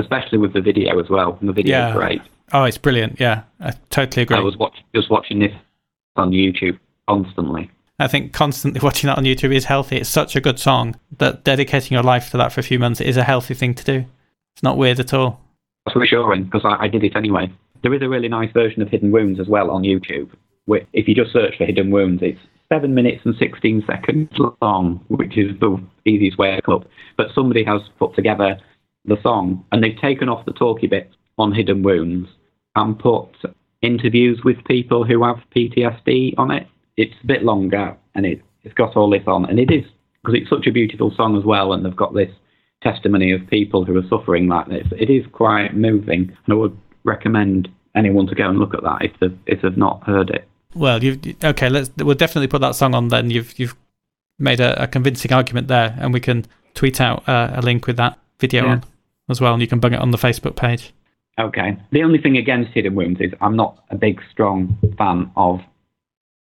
[0.00, 1.36] especially with the video as well.
[1.40, 1.90] And the video yeah.
[1.90, 2.22] is great.
[2.52, 3.20] Oh, it's brilliant.
[3.20, 4.36] Yeah, I totally agree.
[4.36, 5.52] I was watch, just watching this
[6.16, 6.78] on YouTube
[7.08, 7.70] constantly.
[7.98, 9.98] I think constantly watching that on YouTube is healthy.
[9.98, 13.00] It's such a good song that dedicating your life to that for a few months
[13.00, 14.04] is a healthy thing to do.
[14.54, 15.40] It's not weird at all.
[15.86, 17.52] That's reassuring because I, I did it anyway.
[17.82, 20.30] There is a really nice version of Hidden Wounds as well on YouTube.
[20.92, 22.38] If you just search for Hidden Wounds, it's
[22.72, 24.30] seven minutes and 16 seconds
[24.62, 26.84] long, which is the easiest way to come up.
[27.16, 28.58] But somebody has put together
[29.04, 32.28] the song, and they've taken off the talky bits on Hidden Wounds
[32.76, 33.28] and put
[33.82, 36.66] interviews with people who have PTSD on it.
[36.96, 39.84] It's a bit longer, and it, it's got all this on, and it is
[40.22, 42.30] because it's such a beautiful song as well, and they've got this
[42.82, 44.86] testimony of people who are suffering like this.
[44.98, 49.02] It is quite moving, and I would recommend anyone to go and look at that
[49.02, 50.46] if they've, if they've not heard it.
[50.74, 51.68] Well, you've okay.
[51.68, 53.08] Let's we'll definitely put that song on.
[53.08, 53.74] Then you've you've
[54.38, 57.96] made a, a convincing argument there, and we can tweet out uh, a link with
[57.96, 58.72] that video yeah.
[58.72, 58.84] on
[59.28, 60.92] as well, and you can bung it on the Facebook page.
[61.40, 61.76] Okay.
[61.90, 65.60] The only thing against Hidden Wounds is I'm not a big, strong fan of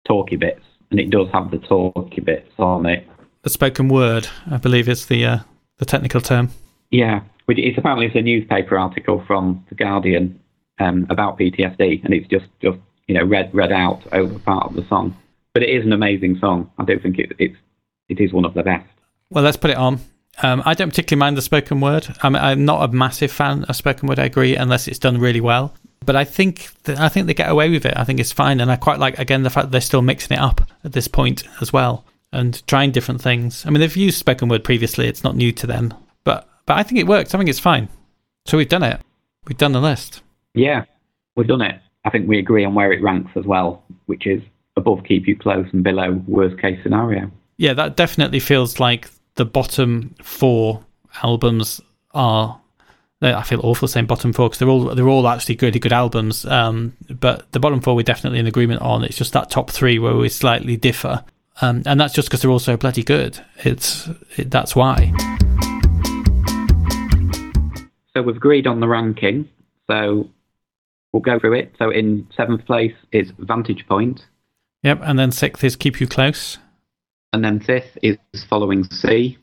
[0.08, 3.08] talky bits, and it does have the talky bits on it.
[3.44, 5.40] The spoken word, I believe, is the uh,
[5.78, 6.50] the technical term.
[6.90, 10.40] Yeah, it's apparently it's a newspaper article from the Guardian
[10.80, 14.76] um, about PTSD, and it's just just you know read read out over part of
[14.76, 15.16] the song.
[15.54, 16.72] But it is an amazing song.
[16.78, 17.58] I don't think it, it's
[18.10, 18.90] it is one of the best.
[19.30, 20.00] Well, let's put it on.
[20.44, 22.08] Um, I don't particularly mind the spoken word.
[22.22, 24.20] I'm, I'm not a massive fan of spoken word.
[24.20, 25.74] I agree, unless it's done really well.
[26.06, 27.94] But I think that, I think they get away with it.
[27.98, 30.38] I think it's fine, and I quite like again the fact that they're still mixing
[30.38, 33.66] it up at this point as well and trying different things.
[33.66, 35.94] I mean, they've used spoken word previously; it's not new to them.
[36.24, 37.34] But but I think it works.
[37.34, 37.90] I think it's fine.
[38.46, 39.02] So we've done it.
[39.48, 40.22] We've done the list.
[40.54, 40.86] Yeah,
[41.36, 41.80] we've done it.
[42.06, 44.42] I think we agree on where it ranks as well, which is
[44.76, 47.32] above Keep You Close and below Worst Case Scenario.
[47.58, 50.84] Yeah, that definitely feels like the bottom four
[51.24, 51.82] albums
[52.14, 52.60] are.
[53.20, 56.46] I feel awful saying bottom four because they're all they're all actually really good albums.
[56.46, 59.04] Um, but the bottom four we're definitely in agreement on.
[59.04, 61.24] It's just that top three where we slightly differ,
[61.62, 63.40] um, and that's just because they're all so bloody good.
[63.64, 65.14] It's it, that's why.
[68.14, 69.50] So we've agreed on the ranking.
[69.88, 70.30] So
[71.12, 71.76] we'll go through it.
[71.80, 74.26] So in seventh place is Vantage Point.
[74.84, 76.60] Yep, and then sixth is Keep You Close.
[77.34, 78.18] And then fifth is
[78.50, 79.38] Following Sea.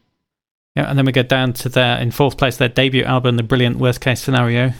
[0.74, 3.42] Yeah, and then we go down to their in fourth place their debut album, The
[3.42, 4.72] Brilliant Worst Case Scenario.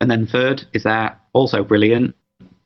[0.00, 2.16] And then third is their also brilliant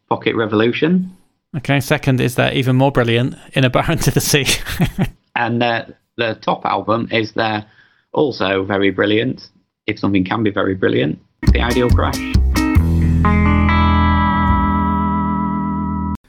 [0.08, 1.16] Pocket Revolution.
[1.56, 4.46] Okay, second is their even more brilliant In a Bar Under the Sea.
[5.36, 7.66] and their the top album is their
[8.12, 9.48] also very brilliant,
[9.86, 11.18] if something can be very brilliant,
[11.52, 12.18] The Ideal Crash.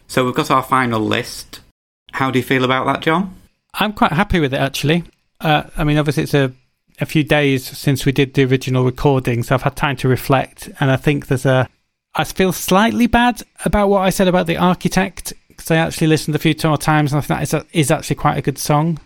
[0.07, 1.61] So we've got our final list.
[2.11, 3.35] How do you feel about that, John?
[3.73, 5.03] I'm quite happy with it actually.
[5.39, 6.53] Uh, I mean, obviously, it's a,
[6.99, 10.69] a few days since we did the original recording, so I've had time to reflect.
[10.79, 11.67] And I think there's a.
[12.13, 16.35] I feel slightly bad about what I said about The Architect because I actually listened
[16.35, 18.57] a few more times and I think that is, a, is actually quite a good
[18.57, 18.99] song.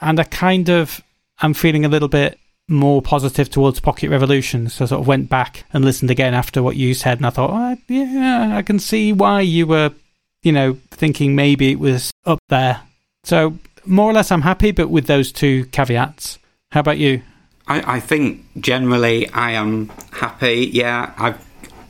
[0.00, 1.00] And I kind of
[1.40, 2.38] I'm feeling a little bit
[2.68, 4.68] more positive towards Pocket Revolution.
[4.68, 7.30] So I sort of went back and listened again after what you said, and I
[7.30, 9.92] thought, oh, yeah, I can see why you were,
[10.42, 12.80] you know, thinking maybe it was up there.
[13.24, 16.38] So more or less, I'm happy, but with those two caveats.
[16.70, 17.22] How about you?
[17.66, 20.70] I, I think generally I am happy.
[20.72, 21.44] Yeah, I've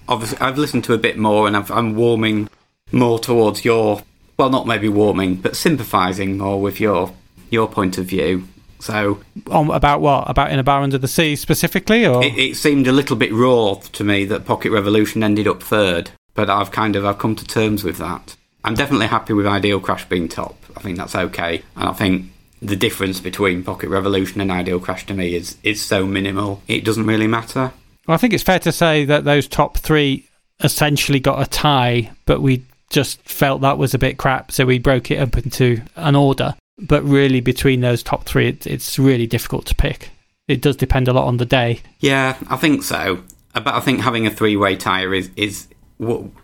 [0.08, 2.48] obviously I've listened to a bit more, and I've, I'm warming
[2.90, 4.02] more towards your.
[4.38, 7.12] Well, not maybe warming, but sympathising more with your
[7.50, 8.48] your point of view.
[8.80, 10.28] So, On about what?
[10.28, 13.32] About in a bar under the sea specifically, or it, it seemed a little bit
[13.32, 17.36] raw to me that Pocket Revolution ended up third, but I've kind of I've come
[17.36, 18.36] to terms with that.
[18.64, 20.56] I'm definitely happy with Ideal Crash being top.
[20.76, 22.26] I think that's okay, and I think
[22.60, 26.62] the difference between Pocket Revolution and Ideal Crash to me is is so minimal.
[26.68, 27.72] It doesn't really matter.
[28.06, 30.28] Well, I think it's fair to say that those top three
[30.60, 34.78] essentially got a tie, but we just felt that was a bit crap, so we
[34.78, 36.54] broke it up into an order.
[36.78, 40.10] But really, between those top three, it, it's really difficult to pick.
[40.48, 41.80] It does depend a lot on the day.
[42.00, 43.22] Yeah, I think so.
[43.54, 45.68] But I think having a three-way tire is is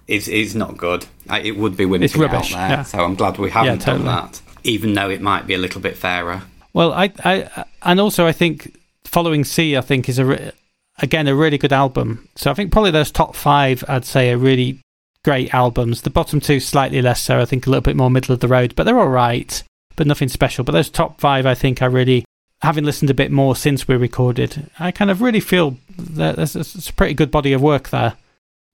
[0.06, 1.06] is is not good.
[1.30, 2.68] It would be winning It's rubbish, out there.
[2.78, 2.82] yeah.
[2.84, 4.04] So I'm glad we haven't totally.
[4.04, 6.42] done that, even though it might be a little bit fairer.
[6.72, 10.52] Well, I, I, and also I think Following Sea, I think is a re-
[10.98, 12.28] again a really good album.
[12.36, 14.80] So I think probably those top five, I'd say, are really
[15.24, 16.02] great albums.
[16.02, 17.40] The bottom two slightly less so.
[17.40, 19.62] I think a little bit more middle of the road, but they're all right,
[19.96, 20.64] but nothing special.
[20.64, 22.24] But those top five, I think, are really
[22.62, 24.68] having listened a bit more since we recorded.
[24.78, 28.14] I kind of really feel that there's it's a pretty good body of work there.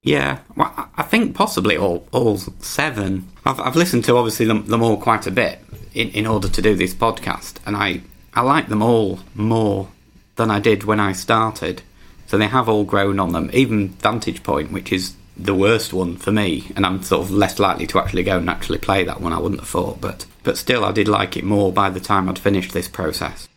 [0.04, 3.28] Yeah, well, I- think possibly all all seven.
[3.46, 5.60] I've I've listened to obviously them, them all quite a bit
[5.94, 8.02] in, in order to do this podcast, and I
[8.34, 9.88] I like them all more
[10.36, 11.82] than I did when I started.
[12.26, 13.50] So they have all grown on them.
[13.52, 17.58] Even Vantage Point, which is the worst one for me, and I'm sort of less
[17.58, 19.32] likely to actually go and actually play that one.
[19.32, 22.28] I wouldn't have thought, but but still, I did like it more by the time
[22.28, 23.48] I'd finished this process.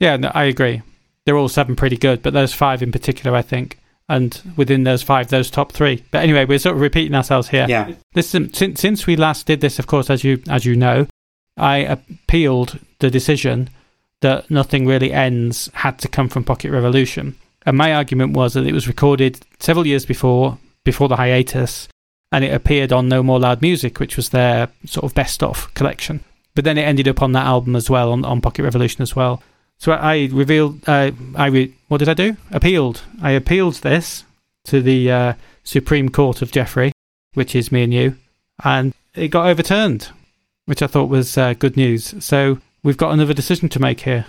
[0.00, 0.82] Yeah, no, I agree.
[1.24, 3.78] They're all seven pretty good, but those five in particular, I think.
[4.08, 6.04] And within those five, those top three.
[6.10, 7.66] But anyway, we're sort of repeating ourselves here.
[7.68, 11.06] Yeah, Listen, since since we last did this, of course, as you as you know,
[11.56, 13.70] I appealed the decision
[14.20, 18.66] that nothing really ends had to come from Pocket Revolution, and my argument was that
[18.66, 21.88] it was recorded several years before before the hiatus,
[22.32, 25.72] and it appeared on No More Loud Music, which was their sort of best of
[25.74, 26.24] collection.
[26.54, 29.16] But then it ended up on that album as well, on, on Pocket Revolution as
[29.16, 29.42] well.
[29.82, 32.36] So I revealed, uh, I re- what did I do?
[32.52, 33.02] Appealed.
[33.20, 34.22] I appealed this
[34.66, 35.32] to the uh,
[35.64, 36.92] Supreme Court of Jeffrey,
[37.34, 38.16] which is me and you,
[38.62, 40.10] and it got overturned,
[40.66, 42.14] which I thought was uh, good news.
[42.24, 44.26] So we've got another decision to make here.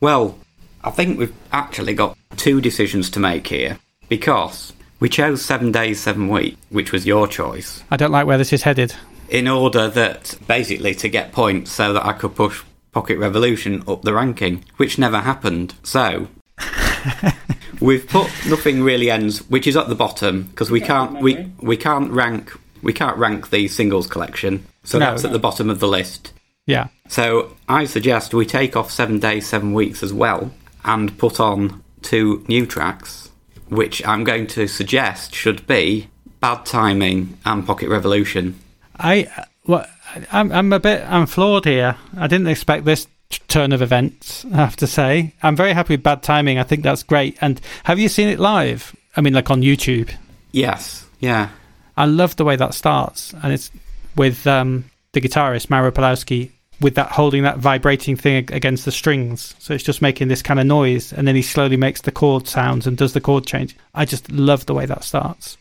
[0.00, 0.38] Well,
[0.82, 3.78] I think we've actually got two decisions to make here
[4.08, 8.38] because we chose seven days, seven weeks, which was your choice, I don't like where
[8.38, 8.94] this is headed.
[9.28, 12.62] in order that basically to get points so that I could push
[12.94, 15.74] Pocket Revolution up the ranking, which never happened.
[15.82, 16.28] So.
[17.80, 21.76] We've put nothing really ends, which is at the bottom because we can't we we
[21.76, 25.06] can't rank we can't rank the singles collection, so No.
[25.10, 26.32] that's at the bottom of the list.
[26.66, 26.88] Yeah.
[27.08, 30.50] So I suggest we take off seven days, seven weeks as well,
[30.84, 33.30] and put on two new tracks,
[33.68, 36.08] which I'm going to suggest should be
[36.40, 38.58] Bad Timing and Pocket Revolution.
[38.96, 39.86] I uh, well,
[40.32, 41.96] I'm I'm a bit I'm flawed here.
[42.16, 43.06] I didn't expect this
[43.48, 44.44] turn of events.
[44.52, 46.58] I have to say, I'm very happy with Bad Timing.
[46.58, 47.36] I think that's great.
[47.40, 48.94] And have you seen it live?
[49.16, 50.10] I mean, like on YouTube.
[50.52, 51.50] Yes, yeah,
[51.96, 53.70] I love the way that starts, and it's
[54.16, 56.50] with um, the guitarist Mauro Pawlowski
[56.80, 59.54] with that holding that vibrating thing against the strings.
[59.58, 62.46] So it's just making this kind of noise, and then he slowly makes the chord
[62.46, 63.76] sounds and does the chord change.
[63.94, 65.56] I just love the way that starts.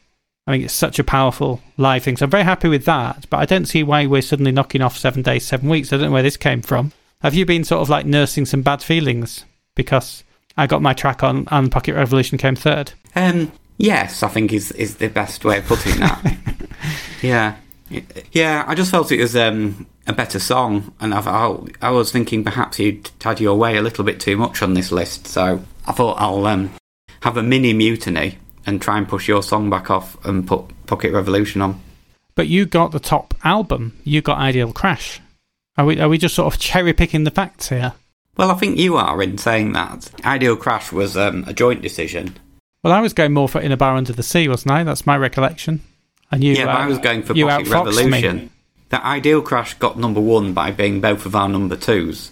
[0.45, 2.17] I think it's such a powerful live thing.
[2.17, 4.97] So I'm very happy with that, but I don't see why we're suddenly knocking off
[4.97, 5.93] seven days, seven weeks.
[5.93, 6.91] I don't know where this came from.
[7.21, 10.25] Have you been sort of like nursing some bad feelings because
[10.57, 12.91] I got my track on and Pocket Revolution came third?
[13.15, 16.37] Um, yes, I think is is the best way of putting that.
[17.21, 17.55] yeah,
[18.33, 18.65] yeah.
[18.67, 22.43] I just felt it was um, a better song, and I've, I, I was thinking
[22.43, 25.93] perhaps you'd had your way a little bit too much on this list, so I
[25.93, 26.71] thought I'll um,
[27.21, 31.11] have a mini mutiny and try and push your song back off and put Pocket
[31.11, 31.81] Revolution on.
[32.35, 33.99] But you got the top album.
[34.03, 35.21] You got Ideal Crash.
[35.77, 37.93] Are we are we just sort of cherry picking the facts here?
[38.37, 40.09] Well, I think you are in saying that.
[40.25, 42.35] Ideal Crash was um, a joint decision.
[42.83, 44.83] Well, I was going more for In a Bar Under the Sea, wasn't I?
[44.83, 45.81] That's my recollection.
[46.31, 48.11] And you, yeah, uh, I was going for Pocket outfoxed me.
[48.11, 48.49] Revolution.
[48.89, 52.31] The Ideal Crash got number one by being both of our number twos.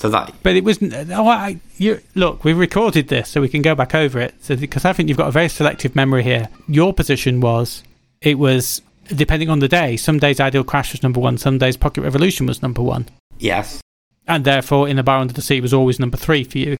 [0.00, 0.94] So that But it wasn't.
[1.10, 2.42] Oh, I, you look.
[2.42, 4.34] We recorded this, so we can go back over it.
[4.40, 6.48] So because I think you've got a very selective memory here.
[6.66, 7.84] Your position was
[8.22, 9.98] it was depending on the day.
[9.98, 11.36] Some days Ideal Crash was number one.
[11.36, 13.82] Some days Pocket Revolution was number one, yes,
[14.26, 16.78] and therefore In a Bar Under the Sea was always number three for you.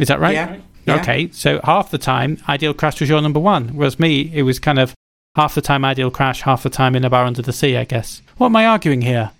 [0.00, 0.34] Is that right?
[0.34, 0.96] yeah, yeah.
[0.96, 4.58] Okay, so half the time Ideal Crash was your number one, whereas me it was
[4.58, 4.92] kind of
[5.36, 7.76] half the time Ideal Crash, half the time In a Bar Under the Sea.
[7.76, 8.22] I guess.
[8.38, 9.30] What am I arguing here?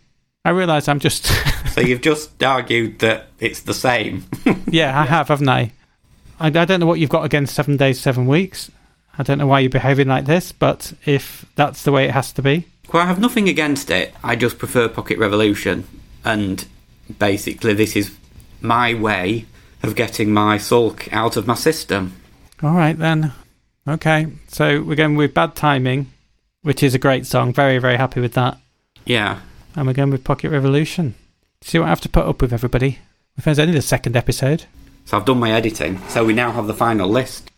[0.44, 1.30] I realise I'm just.
[1.70, 4.24] So you've just argued that it's the same.
[4.66, 5.70] yeah, I have, haven't I?
[6.40, 6.48] I?
[6.48, 8.72] I don't know what you've got against seven days, seven weeks.
[9.16, 12.32] I don't know why you're behaving like this, but if that's the way it has
[12.32, 14.12] to be, well, I have nothing against it.
[14.24, 15.86] I just prefer Pocket Revolution,
[16.24, 16.66] and
[17.20, 18.16] basically, this is
[18.60, 19.46] my way
[19.84, 22.14] of getting my sulk out of my system.
[22.64, 23.32] all right then.
[23.86, 26.10] Okay, so we're going with Bad Timing,
[26.62, 27.52] which is a great song.
[27.52, 28.58] Very, very happy with that.
[29.06, 29.38] Yeah,
[29.76, 31.14] And we're going with Pocket Revolution.
[31.62, 32.98] See what I have to put up with, everybody.
[33.36, 34.64] If there's only the second episode.
[35.04, 35.98] so I've done my editing.
[36.08, 37.50] So we now have the final list.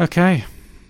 [0.00, 0.44] Okay,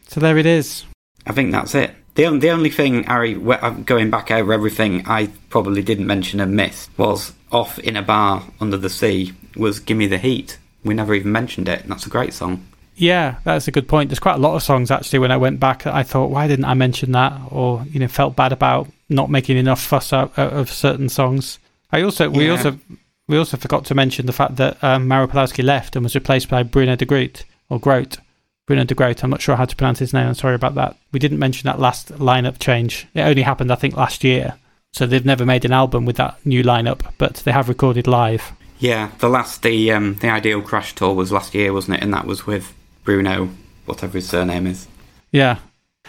[0.06, 0.84] so there it is.
[1.26, 1.94] I think that's it.
[2.14, 6.40] The, on- the only thing, Ari, I'm going back over everything I probably didn't mention
[6.40, 10.58] and missed was off in a bar under the sea was Gimme the Heat.
[10.84, 12.66] We never even mentioned it, and that's a great song.
[12.96, 14.10] Yeah, that's a good point.
[14.10, 15.20] There's quite a lot of songs actually.
[15.20, 17.40] When I went back, I thought, why didn't I mention that?
[17.50, 21.58] Or you know, felt bad about not making enough fuss out, out of certain songs.
[21.90, 22.52] I also we Yeah.
[22.52, 22.78] also
[23.26, 26.62] we also forgot to mention the fact that um, Pawlowski left and was replaced by
[26.62, 28.18] Bruno de Groot or Groot.
[28.66, 29.22] Bruno de Groot.
[29.24, 30.26] I'm not sure how to pronounce his name.
[30.28, 30.96] I'm sorry about that.
[31.12, 33.06] We didn't mention that last lineup change.
[33.14, 34.54] It only happened, I think, last year.
[34.92, 38.52] So they've never made an album with that new lineup, but they have recorded live.
[38.78, 42.02] Yeah, the last the um, the Ideal Crash tour was last year, wasn't it?
[42.02, 42.72] And that was with
[43.04, 43.50] Bruno,
[43.86, 44.86] whatever his surname is.
[45.32, 45.58] Yeah.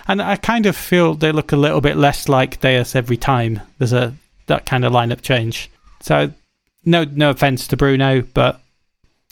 [0.07, 3.61] And I kind of feel they look a little bit less like Deus every time
[3.77, 4.15] there's a
[4.47, 5.69] that kind of lineup change.
[6.01, 6.31] So
[6.85, 8.61] no no offense to Bruno, but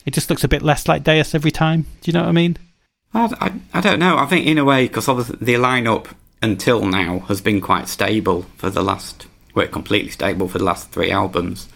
[0.05, 1.85] it just looks a bit less like Deus every time.
[2.01, 2.57] Do you know what I mean?
[3.13, 4.17] I, I, I don't know.
[4.17, 6.07] I think in a way, because obviously the lineup
[6.41, 10.91] until now has been quite stable for the last, well, completely stable for the last
[10.91, 11.67] three albums.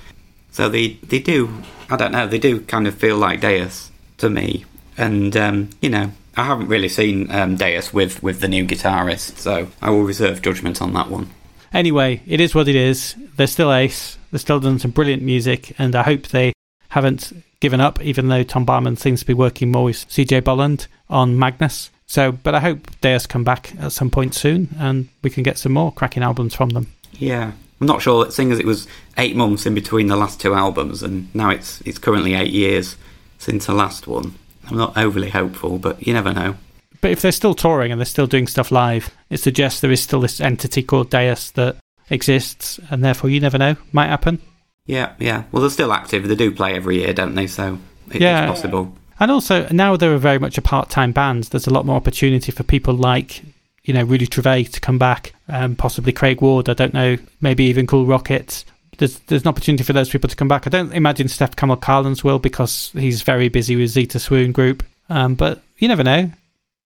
[0.51, 4.29] So they they do, I don't know, they do kind of feel like Deus to
[4.29, 4.65] me.
[4.97, 9.38] And um, you know, I haven't really seen um, Deus with with the new guitarist,
[9.38, 11.29] so I will reserve judgment on that one.
[11.73, 13.15] Anyway, it is what it is.
[13.38, 14.17] They're still ace.
[14.32, 16.53] They're still doing some brilliant music, and I hope they
[16.89, 20.88] haven't given up, even though Tom Barman seems to be working more with CJ Bolland
[21.09, 21.89] on Magnus.
[22.07, 25.57] So, but I hope Deus come back at some point soon, and we can get
[25.57, 26.91] some more cracking albums from them.
[27.13, 28.29] Yeah, I'm not sure.
[28.32, 31.82] Seeing as it was eight months in between the last two albums, and now it's
[31.82, 32.97] it's currently eight years
[33.38, 34.36] since the last one.
[34.72, 36.55] I'm not overly hopeful, but you never know.
[37.01, 40.01] But if they're still touring and they're still doing stuff live, it suggests there is
[40.01, 41.78] still this entity called Deus that
[42.09, 44.39] exists, and therefore you never know, might happen.
[44.86, 45.43] Yeah, yeah.
[45.51, 46.28] Well, they're still active.
[46.28, 47.47] They do play every year, don't they?
[47.47, 47.78] So
[48.11, 48.43] it- Yeah.
[48.43, 48.95] it's possible.
[49.19, 51.45] And also now they're very much a part-time band.
[51.45, 53.41] There's a lot more opportunity for people like,
[53.84, 56.69] you know, Rudy Trouvé to come back, um, possibly Craig Ward.
[56.69, 58.65] I don't know, maybe even Cool Rockets.
[59.02, 60.68] There's there's an opportunity for those people to come back.
[60.68, 64.84] I don't imagine Stef Kamil Carlens will because he's very busy with Zita Swoon Group.
[65.10, 66.32] Um, but you never know.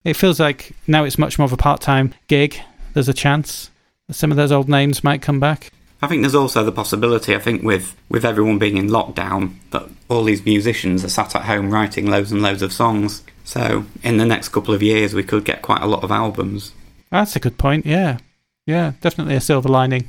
[0.05, 2.57] It feels like now it's much more of a part-time gig.
[2.93, 3.69] There's a chance
[4.07, 5.73] that some of those old names might come back.
[6.01, 9.83] I think there's also the possibility, I think, with, with everyone being in lockdown, that
[10.07, 13.23] all these musicians are sat at home writing loads and loads of songs.
[13.43, 16.71] So, in the next couple of years, we could get quite a lot of albums.
[17.11, 17.85] That's a good point.
[17.85, 18.19] Yeah.
[18.65, 20.07] Yeah, definitely a silver lining.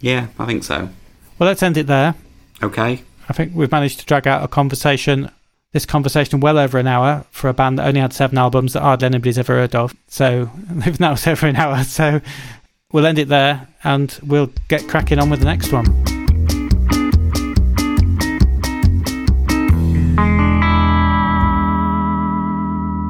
[0.00, 0.90] Yeah, I think so.
[1.40, 2.14] Well, let's end it there.
[2.62, 3.02] Okay.
[3.30, 5.30] I think we've managed to drag out a conversation,
[5.72, 8.82] this conversation, well over an hour for a band that only had seven albums that
[8.82, 9.94] hardly anybody's ever heard of.
[10.08, 11.82] So even that was over an hour.
[11.84, 12.20] So
[12.92, 15.86] we'll end it there and we'll get cracking on with the next one.